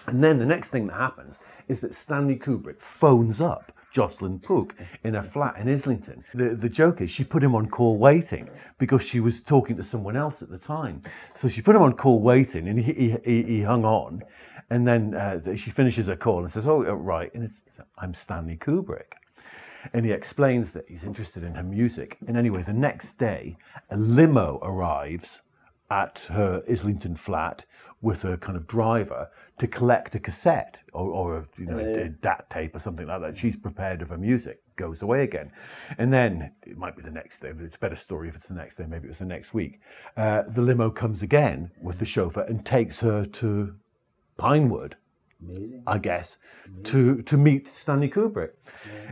And 0.06 0.24
then 0.24 0.38
the 0.38 0.46
next 0.46 0.70
thing 0.70 0.86
that 0.86 0.96
happens 0.96 1.38
is 1.68 1.80
that 1.80 1.94
Stanley 1.94 2.36
Kubrick 2.36 2.80
phones 2.80 3.40
up 3.40 3.72
Jocelyn 3.90 4.38
Pook 4.38 4.74
in 5.02 5.14
her 5.14 5.22
flat 5.22 5.56
in 5.56 5.68
Islington. 5.68 6.24
The, 6.32 6.54
the 6.54 6.68
joke 6.68 7.00
is 7.00 7.10
she 7.10 7.24
put 7.24 7.42
him 7.42 7.54
on 7.54 7.68
call 7.68 7.98
waiting 7.98 8.48
because 8.78 9.06
she 9.06 9.20
was 9.20 9.42
talking 9.42 9.76
to 9.76 9.82
someone 9.82 10.16
else 10.16 10.42
at 10.42 10.50
the 10.50 10.58
time. 10.58 11.02
So 11.34 11.48
she 11.48 11.62
put 11.62 11.76
him 11.76 11.82
on 11.82 11.94
call 11.94 12.20
waiting 12.20 12.68
and 12.68 12.80
he, 12.80 12.92
he, 12.92 13.16
he 13.24 13.42
he 13.42 13.62
hung 13.62 13.84
on. 13.84 14.22
And 14.70 14.86
then 14.86 15.14
uh, 15.14 15.56
she 15.56 15.70
finishes 15.70 16.06
her 16.06 16.16
call 16.16 16.40
and 16.40 16.50
says, 16.50 16.66
Oh, 16.66 16.86
uh, 16.86 16.92
right. 16.92 17.34
And 17.34 17.42
it's, 17.42 17.62
I'm 17.98 18.14
Stanley 18.14 18.56
Kubrick. 18.56 19.14
And 19.92 20.04
he 20.06 20.12
explains 20.12 20.72
that 20.72 20.84
he's 20.88 21.04
interested 21.04 21.42
in 21.42 21.54
her 21.54 21.62
music. 21.62 22.18
And 22.26 22.36
anyway, 22.36 22.62
the 22.62 22.72
next 22.72 23.14
day, 23.14 23.56
a 23.90 23.96
limo 23.96 24.58
arrives 24.62 25.42
at 25.90 26.28
her 26.30 26.62
Islington 26.68 27.16
flat 27.16 27.64
with 28.02 28.24
a 28.24 28.38
kind 28.38 28.56
of 28.56 28.66
driver 28.66 29.28
to 29.58 29.66
collect 29.66 30.14
a 30.14 30.18
cassette 30.18 30.82
or, 30.92 31.10
or 31.10 31.36
a, 31.36 31.48
you 31.58 31.66
know, 31.66 31.78
a 31.78 32.08
DAT 32.08 32.48
tape 32.48 32.74
or 32.74 32.78
something 32.78 33.06
like 33.06 33.20
that. 33.20 33.36
She's 33.36 33.56
prepared 33.56 34.00
of 34.00 34.08
her 34.08 34.16
music, 34.16 34.62
goes 34.76 35.02
away 35.02 35.22
again. 35.22 35.52
And 35.98 36.10
then 36.12 36.52
it 36.66 36.78
might 36.78 36.96
be 36.96 37.02
the 37.02 37.10
next 37.10 37.40
day, 37.40 37.52
but 37.52 37.64
it's 37.64 37.76
a 37.76 37.78
better 37.78 37.96
story 37.96 38.28
if 38.28 38.36
it's 38.36 38.48
the 38.48 38.54
next 38.54 38.76
day, 38.76 38.86
maybe 38.88 39.04
it 39.06 39.08
was 39.08 39.18
the 39.18 39.26
next 39.26 39.52
week. 39.52 39.80
Uh, 40.16 40.42
the 40.48 40.62
limo 40.62 40.90
comes 40.90 41.22
again 41.22 41.72
with 41.82 41.98
the 41.98 42.06
chauffeur 42.06 42.42
and 42.42 42.64
takes 42.64 43.00
her 43.00 43.26
to 43.26 43.74
Pinewood. 44.38 44.96
Amazing. 45.42 45.82
I 45.86 45.96
guess, 45.96 46.36
to 46.84 47.22
to 47.22 47.38
meet 47.38 47.66
Stanley 47.66 48.10
Kubrick. 48.10 48.50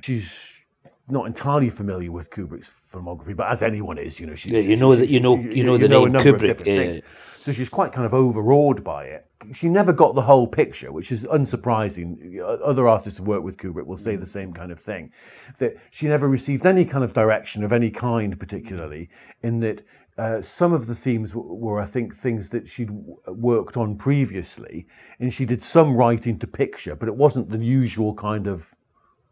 She's 0.03 0.67
not 1.11 1.27
entirely 1.27 1.71
familiar 1.71 2.12
with 2.12 2.31
Kubrick's 2.31 2.71
filmography, 2.92 3.35
but 3.37 3.49
as 3.49 3.62
anyone 3.62 3.99
is, 3.99 4.21
you 4.21 4.27
know, 4.27 4.35
she's, 4.35 4.53
Yeah, 4.53 4.61
you 4.61 4.77
know 4.77 4.94
that- 4.94 5.09
you 5.09 5.21
know- 5.21 5.38
you 5.38 5.64
know 5.64 5.77
the 5.79 5.87
a 5.87 5.88
name 5.88 6.12
number 6.12 6.18
of 6.18 6.25
Kubrick, 6.37 6.40
different 6.47 6.64
things. 6.66 6.97
yeah. 6.97 7.01
So 7.38 7.53
she's 7.53 7.68
quite 7.68 7.92
kind 7.92 8.05
of 8.05 8.12
overawed 8.12 8.85
by 8.85 9.05
it. 9.05 9.25
She 9.53 9.68
never 9.68 9.92
got 9.92 10.14
the 10.14 10.23
whole 10.23 10.47
picture, 10.47 10.92
which 10.92 11.11
is 11.11 11.25
unsurprising. 11.25 12.38
Other 12.62 12.88
artists 12.88 13.18
who 13.18 13.25
work 13.25 13.42
with 13.42 13.57
Kubrick 13.57 13.87
will 13.87 13.97
say 13.97 14.16
the 14.16 14.27
same 14.27 14.53
kind 14.53 14.71
of 14.73 14.79
thing. 14.81 15.12
That 15.59 15.77
she 15.90 16.09
never 16.09 16.29
received 16.29 16.66
any 16.66 16.85
kind 16.85 17.05
of 17.05 17.12
direction 17.12 17.62
of 17.64 17.73
any 17.73 17.90
kind, 17.90 18.38
particularly, 18.38 19.09
in 19.42 19.61
that 19.61 19.83
uh, 20.18 20.42
some 20.42 20.73
of 20.73 20.88
the 20.88 20.97
themes 20.97 21.31
w- 21.33 21.55
were, 21.55 21.79
I 21.79 21.85
think, 21.85 22.12
things 22.12 22.51
that 22.51 22.68
she'd 22.68 22.88
w- 22.88 23.16
worked 23.29 23.77
on 23.77 23.97
previously, 23.97 24.88
and 25.21 25.33
she 25.33 25.44
did 25.44 25.62
some 25.62 25.94
writing 25.97 26.40
to 26.40 26.47
picture, 26.49 26.97
but 26.97 27.09
it 27.09 27.14
wasn't 27.14 27.51
the 27.51 27.59
usual 27.59 28.14
kind 28.14 28.49
of 28.49 28.75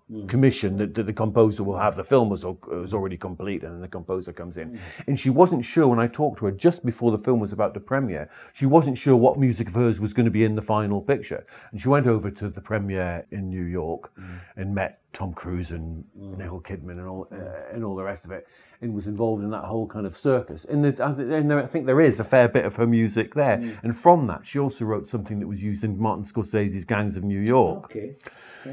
Hmm. 0.08 0.26
commission 0.26 0.76
that, 0.76 0.94
that 0.94 1.02
the 1.02 1.12
composer 1.12 1.64
will 1.64 1.78
have. 1.78 1.96
The 1.96 2.04
film 2.04 2.28
was, 2.28 2.44
was 2.44 2.94
already 2.94 3.16
complete, 3.16 3.64
and 3.64 3.74
then 3.74 3.80
the 3.80 3.88
composer 3.88 4.32
comes 4.32 4.56
in. 4.56 4.68
Hmm. 4.68 4.76
And 5.08 5.18
she 5.18 5.30
wasn't 5.30 5.64
sure 5.64 5.88
when 5.88 5.98
I 5.98 6.06
talked 6.06 6.38
to 6.38 6.44
her 6.44 6.52
just 6.52 6.86
before 6.86 7.10
the 7.10 7.18
film 7.18 7.40
was 7.40 7.52
about 7.52 7.74
to 7.74 7.80
premiere. 7.80 8.30
She 8.52 8.66
wasn't 8.66 8.96
sure 8.96 9.16
what 9.16 9.36
music 9.36 9.66
of 9.66 9.74
hers 9.74 10.00
was 10.00 10.14
going 10.14 10.26
to 10.26 10.30
be 10.30 10.44
in 10.44 10.54
the 10.54 10.62
final 10.62 11.02
picture. 11.02 11.44
And 11.72 11.80
she 11.80 11.88
went 11.88 12.06
over 12.06 12.30
to 12.30 12.48
the 12.48 12.60
premiere 12.60 13.26
in 13.32 13.50
New 13.50 13.64
York 13.64 14.12
hmm. 14.14 14.36
and 14.54 14.72
met 14.72 15.00
Tom 15.12 15.32
Cruise 15.32 15.72
and 15.72 16.04
Nicole 16.14 16.60
Kidman 16.60 16.98
and 16.98 17.08
all 17.08 17.26
uh, 17.32 17.74
and 17.74 17.82
all 17.82 17.96
the 17.96 18.04
rest 18.04 18.26
of 18.26 18.30
it, 18.30 18.46
and 18.80 18.94
was 18.94 19.06
involved 19.06 19.42
in 19.42 19.50
that 19.50 19.64
whole 19.64 19.86
kind 19.86 20.06
of 20.06 20.16
circus. 20.16 20.64
And, 20.64 20.84
there, 20.84 21.06
I 21.06 21.66
think 21.66 21.86
there 21.86 22.00
is 22.00 22.20
a 22.20 22.24
fair 22.24 22.48
bit 22.48 22.64
of 22.64 22.76
her 22.76 22.86
music 22.86 23.34
there. 23.34 23.58
Mm. 23.58 23.76
And 23.82 23.96
from 23.96 24.26
that, 24.26 24.46
she 24.46 24.58
also 24.58 24.84
wrote 24.84 25.06
something 25.06 25.40
that 25.40 25.46
was 25.46 25.62
used 25.62 25.82
in 25.84 25.98
Martin 25.98 26.24
Scorsese's 26.24 26.84
Gangs 26.84 27.16
of 27.16 27.24
New 27.24 27.40
York. 27.40 27.86
Okay. 27.86 28.16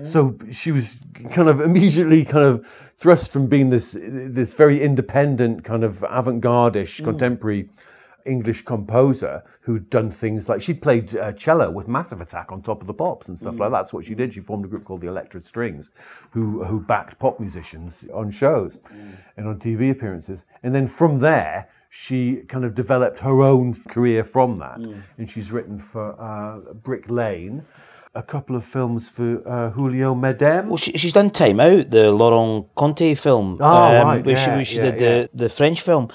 So 0.03 0.35
she 0.51 0.71
was 0.71 1.05
kind 1.33 1.47
of 1.47 1.59
immediately 1.59 2.25
kind 2.25 2.45
of 2.45 2.65
thrust 2.97 3.31
from 3.31 3.45
being 3.45 3.69
this 3.69 3.95
this 3.99 4.55
very 4.55 4.81
independent 4.81 5.63
kind 5.63 5.83
of 5.83 6.03
avant-garde-ish 6.09 6.99
mm. 6.99 7.03
contemporary 7.03 7.69
English 8.25 8.63
composer 8.63 9.43
who'd 9.61 9.89
done 9.89 10.11
things 10.11 10.49
like 10.49 10.61
she'd 10.61 10.81
played 10.81 11.15
uh, 11.15 11.31
cello 11.33 11.69
with 11.69 11.87
Massive 11.87 12.21
Attack 12.21 12.51
on 12.51 12.61
Top 12.61 12.81
of 12.81 12.87
the 12.87 12.93
Pops 12.93 13.27
and 13.27 13.37
stuff 13.37 13.59
like 13.59 13.71
that. 13.71 13.77
That's 13.77 13.93
what 13.93 14.05
she 14.05 14.15
did. 14.15 14.33
She 14.33 14.39
formed 14.39 14.65
a 14.65 14.67
group 14.67 14.85
called 14.85 15.01
the 15.01 15.07
Electric 15.07 15.45
Strings, 15.45 15.89
who 16.31 16.63
who 16.63 16.79
backed 16.79 17.19
pop 17.19 17.39
musicians 17.39 18.05
on 18.13 18.31
shows 18.31 18.79
and 19.37 19.47
on 19.47 19.59
TV 19.59 19.91
appearances. 19.91 20.45
And 20.63 20.73
then 20.73 20.87
from 20.87 21.19
there, 21.19 21.69
she 21.89 22.37
kind 22.47 22.65
of 22.65 22.73
developed 22.73 23.19
her 23.19 23.41
own 23.41 23.73
career 23.87 24.23
from 24.23 24.57
that. 24.59 24.77
And 25.17 25.29
she's 25.29 25.51
written 25.51 25.77
for 25.77 26.19
uh, 26.19 26.73
Brick 26.73 27.09
Lane 27.09 27.65
a 28.15 28.21
couple 28.21 28.55
of 28.55 28.63
films 28.63 29.09
for 29.09 29.47
uh, 29.47 29.71
Julio 29.71 30.13
Medem. 30.13 30.67
Well, 30.67 30.77
she, 30.77 30.91
she's 30.97 31.13
done 31.13 31.31
Time 31.31 31.59
Out, 31.59 31.89
the 31.89 32.11
Laurent 32.11 32.67
Cantet 32.77 33.17
film. 33.17 33.57
Oh, 33.59 34.03
right, 34.03 34.23
Where 34.23 34.37
she, 34.37 34.45
yeah, 34.45 34.55
where 34.55 34.65
she 34.65 34.75
yeah, 34.77 34.83
did 34.83 34.93
yeah. 35.01 35.21
the, 35.21 35.29
the 35.33 35.49
French 35.49 35.81
film. 35.81 36.09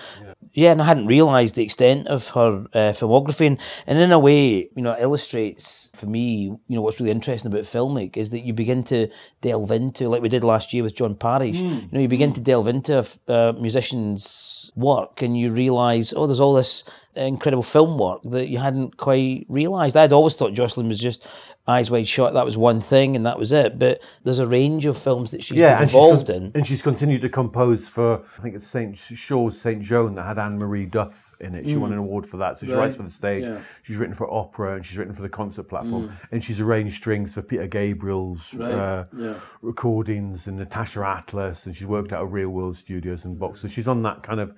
Yeah. 0.62 0.72
and 0.72 0.80
I 0.82 0.86
hadn't 0.90 1.06
realised 1.06 1.54
the 1.54 1.62
extent 1.68 2.06
of 2.16 2.20
her 2.38 2.50
uh, 2.74 2.92
filmography. 2.98 3.46
And, 3.46 3.58
and 3.86 3.98
in 4.04 4.12
a 4.12 4.18
way, 4.28 4.68
you 4.76 4.82
know, 4.84 4.92
it 4.92 5.02
illustrates 5.02 5.90
for 5.94 6.06
me, 6.06 6.24
you 6.68 6.74
know, 6.76 6.82
what's 6.82 6.98
really 7.00 7.12
interesting 7.18 7.50
about 7.52 7.64
filmic 7.74 8.16
is 8.16 8.30
that 8.30 8.40
you 8.46 8.52
begin 8.52 8.82
to 8.84 9.08
delve 9.40 9.70
into, 9.70 10.08
like 10.08 10.22
we 10.22 10.28
did 10.28 10.44
last 10.44 10.72
year 10.72 10.82
with 10.82 10.94
John 11.00 11.14
Parish, 11.14 11.58
Hmm. 11.60 11.66
you 11.68 11.88
know, 11.92 12.00
you 12.00 12.08
begin 12.16 12.32
to 12.34 12.40
delve 12.40 12.68
into 12.68 12.92
a 12.98 13.04
a 13.38 13.52
musician's 13.52 14.70
work 14.76 15.22
and 15.22 15.38
you 15.38 15.52
realise, 15.52 16.12
oh, 16.16 16.26
there's 16.26 16.40
all 16.40 16.54
this 16.54 16.84
incredible 17.16 17.62
film 17.62 17.98
work 17.98 18.20
that 18.24 18.48
you 18.48 18.58
hadn't 18.58 18.96
quite 18.96 19.46
realised. 19.48 19.96
I'd 19.96 20.12
always 20.12 20.36
thought 20.36 20.52
Jocelyn 20.52 20.88
was 20.88 21.00
just 21.00 21.26
Eyes 21.66 21.90
Wide 21.90 22.06
Shut. 22.06 22.34
That 22.34 22.44
was 22.44 22.56
one 22.56 22.80
thing, 22.80 23.16
and 23.16 23.26
that 23.26 23.38
was 23.38 23.50
it. 23.52 23.78
But 23.78 24.00
there's 24.24 24.38
a 24.38 24.46
range 24.46 24.86
of 24.86 24.96
films 24.96 25.32
that 25.32 25.42
she's 25.42 25.58
been 25.58 25.82
involved 25.82 26.28
she's 26.28 26.36
in, 26.36 26.52
and 26.54 26.66
she's 26.66 26.82
continued 26.82 27.20
to 27.22 27.28
compose 27.28 27.88
for 27.88 28.22
I 28.38 28.40
think 28.42 28.54
it's 28.54 28.66
Saint 28.66 28.96
Shaw's 28.96 29.60
Saint 29.60 29.82
Joan 29.82 30.14
that 30.14 30.24
had 30.24 30.38
Anne 30.38 30.58
Marie 30.58 30.86
Duff 30.86 31.34
in 31.40 31.54
it. 31.54 31.68
She 31.68 31.76
won 31.76 31.92
an 31.92 31.98
award 31.98 32.26
for 32.26 32.36
that. 32.38 32.58
So 32.58 32.66
she 32.66 32.72
Right. 32.72 32.78
writes 32.80 32.96
for 32.96 33.04
the 33.04 33.10
stage. 33.10 33.44
Yeah. 33.44 33.60
She's 33.84 33.96
written 33.96 34.14
for 34.14 34.32
opera 34.32 34.74
and 34.76 34.84
she's 34.84 34.98
written 34.98 35.14
for 35.14 35.22
the 35.22 35.28
concert 35.28 35.64
platform. 35.68 36.10
And 36.32 36.42
she's 36.42 36.60
arranged 36.60 36.96
strings 36.96 37.34
for 37.34 37.42
Peter 37.42 37.68
Gabriel's 37.68 38.54
uh, 38.58 39.04
Yeah. 39.16 39.34
recordings 39.62 40.48
and 40.48 40.58
Natacha 40.58 41.04
Atlas. 41.18 41.66
And 41.66 41.76
she's 41.76 41.86
worked 41.86 42.12
out 42.12 42.24
of 42.24 42.32
Real 42.32 42.48
World 42.48 42.76
Studios 42.76 43.24
and 43.24 43.38
Box. 43.38 43.60
So 43.60 43.68
she's 43.68 43.86
on 43.86 44.02
that 44.02 44.24
kind 44.24 44.40
of 44.40 44.52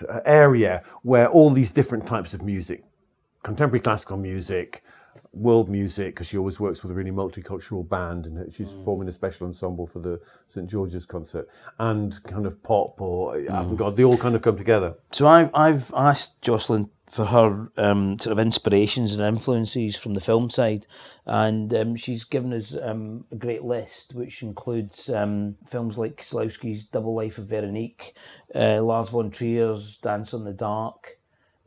Uh, 0.00 0.20
area 0.24 0.82
where 1.02 1.28
all 1.28 1.50
these 1.50 1.72
different 1.72 2.06
types 2.06 2.32
of 2.32 2.42
music, 2.42 2.82
contemporary 3.42 3.80
classical 3.80 4.16
music, 4.16 4.82
world 5.32 5.68
music, 5.68 6.14
because 6.14 6.26
she 6.26 6.36
always 6.36 6.60
works 6.60 6.82
with 6.82 6.92
a 6.92 6.94
really 6.94 7.10
multicultural 7.10 7.88
band 7.88 8.26
and 8.26 8.52
she's 8.52 8.70
forming 8.84 9.08
a 9.08 9.12
special 9.12 9.46
ensemble 9.46 9.86
for 9.86 9.98
the 9.98 10.20
St 10.46 10.68
George's 10.68 11.06
concert, 11.06 11.48
and 11.78 12.22
kind 12.24 12.46
of 12.46 12.62
pop 12.62 13.00
or 13.00 13.36
avant 13.38 13.78
garde, 13.78 13.96
they 13.96 14.04
all 14.04 14.18
kind 14.18 14.34
of 14.34 14.42
come 14.42 14.56
together. 14.56 14.94
So 15.10 15.26
I, 15.26 15.50
I've 15.54 15.92
asked 15.94 16.42
Jocelyn 16.42 16.90
for 17.08 17.26
her 17.26 17.70
um, 17.76 18.18
sort 18.18 18.32
of 18.32 18.38
inspirations 18.38 19.12
and 19.12 19.22
influences 19.22 19.96
from 19.96 20.14
the 20.14 20.20
film 20.20 20.48
side, 20.48 20.86
and 21.26 21.72
um, 21.74 21.96
she's 21.96 22.24
given 22.24 22.52
us 22.54 22.74
um, 22.80 23.24
a 23.30 23.36
great 23.36 23.62
list, 23.62 24.14
which 24.14 24.42
includes 24.42 25.10
um, 25.10 25.56
films 25.66 25.98
like 25.98 26.16
Kieslowski's 26.16 26.86
Double 26.86 27.14
Life 27.14 27.36
of 27.36 27.46
Veronique, 27.46 28.14
uh, 28.54 28.82
Lars 28.82 29.10
von 29.10 29.30
Trier's 29.30 29.98
Dance 29.98 30.32
on 30.32 30.44
the 30.44 30.54
Dark, 30.54 31.18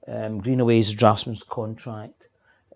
um, 0.08 0.40
Greenaway's 0.40 0.92
Draftsman's 0.94 1.44
Contract, 1.44 2.28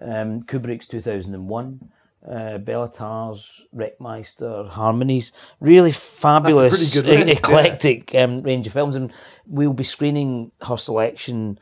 um, 0.02 0.42
Kubrick's 0.44 0.88
2001. 0.88 1.92
Uh, 2.28 2.58
Bellatar's 2.58 3.66
Werckmeister, 3.74 4.70
Harmonies, 4.70 5.32
really 5.62 5.94
fabulous, 5.94 6.94
list, 6.94 7.08
yeah. 7.08 7.22
eclectic 7.22 8.14
um, 8.14 8.42
range 8.42 8.68
of 8.68 8.74
films, 8.74 8.98
and 8.98 9.14
we'll 9.48 9.72
be 9.72 9.86
screening 9.86 10.52
her 10.64 10.76
selection 10.76 11.58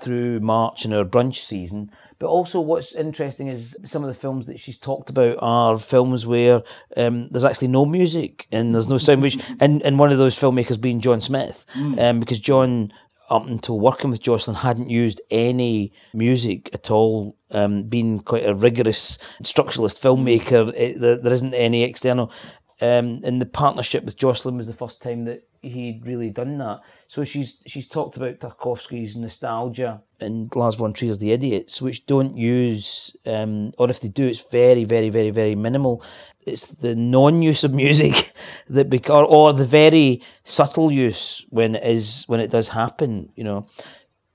through 0.00 0.40
March 0.40 0.84
in 0.84 0.94
our 0.94 1.04
brunch 1.04 1.36
season. 1.36 1.90
But 2.18 2.28
also, 2.28 2.60
what's 2.60 2.94
interesting 2.94 3.48
is 3.48 3.76
some 3.84 4.02
of 4.02 4.08
the 4.08 4.14
films 4.14 4.46
that 4.46 4.60
she's 4.60 4.78
talked 4.78 5.10
about 5.10 5.38
are 5.40 5.78
films 5.78 6.26
where 6.26 6.62
um, 6.96 7.28
there's 7.30 7.44
actually 7.44 7.68
no 7.68 7.86
music 7.86 8.46
and 8.52 8.74
there's 8.74 8.88
no 8.88 8.98
sound, 8.98 9.22
which 9.22 9.42
and, 9.60 9.82
and 9.82 9.98
one 9.98 10.12
of 10.12 10.18
those 10.18 10.36
filmmakers 10.36 10.80
being 10.80 11.00
John 11.00 11.20
Smith, 11.20 11.66
um, 11.76 12.20
because 12.20 12.38
John. 12.38 12.92
Up 13.30 13.46
until 13.46 13.78
working 13.78 14.10
with 14.10 14.20
Jocelyn, 14.20 14.56
hadn't 14.56 14.90
used 14.90 15.20
any 15.30 15.92
music 16.12 16.68
at 16.74 16.90
all. 16.90 17.36
Um, 17.52 17.84
being 17.84 18.20
quite 18.20 18.44
a 18.44 18.54
rigorous 18.54 19.18
structuralist 19.42 20.00
filmmaker, 20.00 20.72
it, 20.76 21.00
there, 21.00 21.16
there 21.16 21.32
isn't 21.32 21.54
any 21.54 21.84
external. 21.84 22.32
Um, 22.80 23.20
and 23.24 23.40
the 23.40 23.46
partnership 23.46 24.04
with 24.04 24.16
Jocelyn 24.16 24.56
was 24.56 24.66
the 24.66 24.72
first 24.72 25.02
time 25.02 25.24
that 25.26 25.46
he'd 25.62 26.06
really 26.06 26.30
done 26.30 26.58
that. 26.58 26.80
So 27.08 27.24
she's 27.24 27.62
she's 27.66 27.88
talked 27.88 28.16
about 28.16 28.40
Tarkovsky's 28.40 29.16
nostalgia 29.16 30.02
and 30.20 30.54
Lars 30.54 30.76
von 30.76 30.92
Trier's 30.92 31.18
The 31.18 31.32
Idiots, 31.32 31.82
which 31.82 32.06
don't 32.06 32.36
use, 32.36 33.14
um, 33.26 33.72
or 33.78 33.90
if 33.90 34.00
they 34.00 34.08
do, 34.08 34.26
it's 34.26 34.50
very, 34.50 34.84
very, 34.84 35.10
very, 35.10 35.30
very 35.30 35.54
minimal. 35.54 36.02
It's 36.46 36.66
the 36.66 36.94
non-use 36.94 37.64
of 37.64 37.74
music 37.74 38.32
that 38.68 38.88
bec- 38.88 39.10
or, 39.10 39.52
the 39.52 39.64
very 39.64 40.22
subtle 40.44 40.90
use 40.90 41.44
when 41.50 41.74
it 41.74 41.84
is 41.84 42.24
when 42.28 42.40
it 42.40 42.50
does 42.50 42.68
happen. 42.68 43.30
You 43.36 43.44
know, 43.44 43.66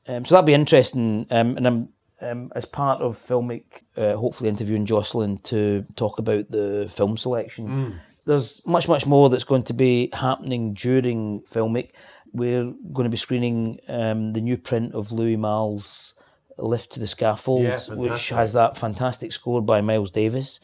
um, 0.08 0.25
so 0.25 0.36
that'd 0.36 0.45
be 0.45 0.53
interesting. 0.53 1.25
Um, 1.31 1.58
and 1.58 1.67
I'm 1.67 1.89
um, 2.21 2.51
as 2.55 2.65
part 2.65 3.01
of 3.01 3.17
Filmic, 3.17 3.63
uh, 3.97 4.15
hopefully 4.15 4.49
interviewing 4.49 4.86
Jocelyn 4.86 5.38
to 5.39 5.86
talk 5.95 6.19
about 6.19 6.49
the 6.49 6.89
film 6.91 7.17
selection. 7.17 7.99
There's 8.25 8.65
much, 8.65 8.88
much 8.88 9.05
more 9.05 9.29
that's 9.29 9.43
going 9.43 9.63
to 9.63 9.73
be 9.73 10.09
happening 10.13 10.73
during 10.73 11.41
Filmic. 11.41 11.91
We're 12.33 12.73
going 12.91 13.03
to 13.05 13.09
be 13.09 13.17
screening 13.17 13.79
um, 13.88 14.33
the 14.33 14.41
new 14.41 14.57
print 14.57 14.93
of 14.93 15.11
Louis 15.11 15.38
Malle's 15.38 16.15
Lift 16.57 16.91
to 16.93 16.99
the 16.99 17.07
Scaffold, 17.07 17.63
Yeah, 17.63 17.77
which 17.95 18.29
has 18.29 18.53
that 18.53 18.77
fantastic 18.77 19.33
score 19.33 19.61
by 19.61 19.81
Miles 19.81 20.11
Davis. 20.11 20.59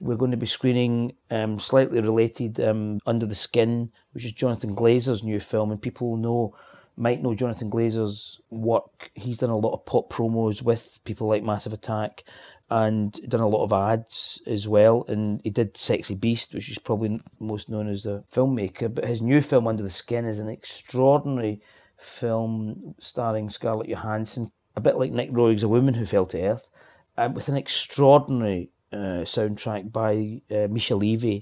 We're 0.00 0.16
going 0.16 0.32
to 0.32 0.36
be 0.36 0.46
screening 0.46 1.14
um, 1.30 1.58
slightly 1.58 2.00
related 2.00 2.60
um, 2.60 2.98
Under 3.06 3.26
the 3.26 3.34
Skin, 3.34 3.90
which 4.12 4.24
is 4.24 4.32
Jonathan 4.32 4.74
Glazer's 4.74 5.22
new 5.22 5.40
film, 5.40 5.70
and 5.70 5.80
people 5.80 6.16
know 6.16 6.54
might 6.96 7.22
know 7.22 7.34
Jonathan 7.34 7.70
Glazer's 7.70 8.40
work. 8.50 9.10
He's 9.14 9.38
done 9.38 9.50
a 9.50 9.56
lot 9.56 9.72
of 9.72 9.84
pop 9.84 10.12
promos 10.12 10.62
with 10.62 11.00
people 11.04 11.26
like 11.26 11.42
Massive 11.42 11.72
Attack 11.72 12.24
and 12.70 13.12
done 13.28 13.40
a 13.40 13.48
lot 13.48 13.64
of 13.64 13.72
ads 13.72 14.40
as 14.46 14.66
well. 14.66 15.04
And 15.08 15.40
he 15.44 15.50
did 15.50 15.76
Sexy 15.76 16.14
Beast, 16.14 16.54
which 16.54 16.70
is 16.70 16.78
probably 16.78 17.20
most 17.38 17.68
known 17.68 17.88
as 17.88 18.04
the 18.04 18.24
filmmaker. 18.32 18.92
But 18.94 19.04
his 19.04 19.22
new 19.22 19.40
film, 19.40 19.66
Under 19.66 19.82
the 19.82 19.90
Skin, 19.90 20.24
is 20.24 20.38
an 20.38 20.48
extraordinary 20.48 21.60
film 21.96 22.94
starring 22.98 23.50
Scarlett 23.50 23.88
Johansson, 23.88 24.50
a 24.76 24.80
bit 24.80 24.96
like 24.96 25.12
Nick 25.12 25.30
Roeg's 25.30 25.62
A 25.62 25.68
Woman 25.68 25.94
Who 25.94 26.04
Fell 26.04 26.26
to 26.26 26.42
Earth, 26.42 26.68
and 27.16 27.36
with 27.36 27.48
an 27.48 27.56
extraordinary 27.56 28.70
uh, 28.92 29.24
soundtrack 29.24 29.92
by 29.92 30.42
uh, 30.50 30.66
Mica 30.68 30.96
Levi, 30.96 31.40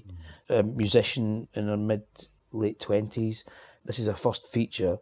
a 0.49 0.61
musician 0.63 1.47
in 1.53 1.67
her 1.67 1.77
mid 1.77 2.03
late 2.51 2.79
twenties. 2.79 3.43
This 3.85 3.99
is 3.99 4.07
her 4.07 4.13
first 4.13 4.51
feature 4.51 4.97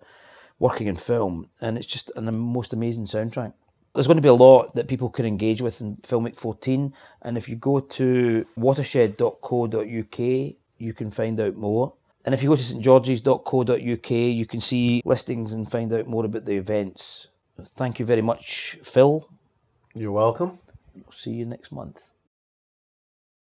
working 0.60 0.88
in 0.88 0.96
film, 0.96 1.50
and 1.60 1.78
it's 1.78 1.88
just 1.88 2.12
an, 2.16 2.26
the 2.26 2.32
most 2.32 2.74
amazing 2.74 3.06
soundtrack. 3.06 3.54
There's 3.94 4.08
going 4.08 4.18
to 4.18 4.22
be 4.22 4.30
a 4.30 4.34
lot 4.34 4.74
that 4.76 4.88
people 4.88 5.10
can 5.10 5.26
engage 5.26 5.62
with 5.62 5.82
in 5.82 5.98
Filmic 5.98 6.38
14, 6.38 6.94
and 7.24 7.38
if 7.38 7.50
you 7.50 7.58
go 7.58 7.82
to 7.82 8.46
watershed.co.uk, 8.56 10.20
you 10.20 10.94
can 10.94 11.12
find 11.12 11.40
out 11.40 11.56
more. 11.58 11.94
And 12.24 12.34
if 12.34 12.42
you 12.42 12.50
go 12.50 12.56
to 12.56 12.62
stgeorges.co.uk, 12.62 14.12
you 14.12 14.46
can 14.46 14.62
see 14.62 15.02
listings 15.04 15.52
and 15.52 15.70
find 15.70 15.92
out 15.92 16.08
more 16.08 16.26
about 16.26 16.46
the 16.46 16.56
events. 16.56 17.28
Thank 17.66 18.00
you 18.00 18.06
very 18.06 18.22
much, 18.22 18.78
Phil. 18.84 19.28
You're 19.94 20.12
welcome. 20.12 20.60
See 21.10 21.32
you 21.32 21.46
next 21.46 21.72
month. 21.72 22.12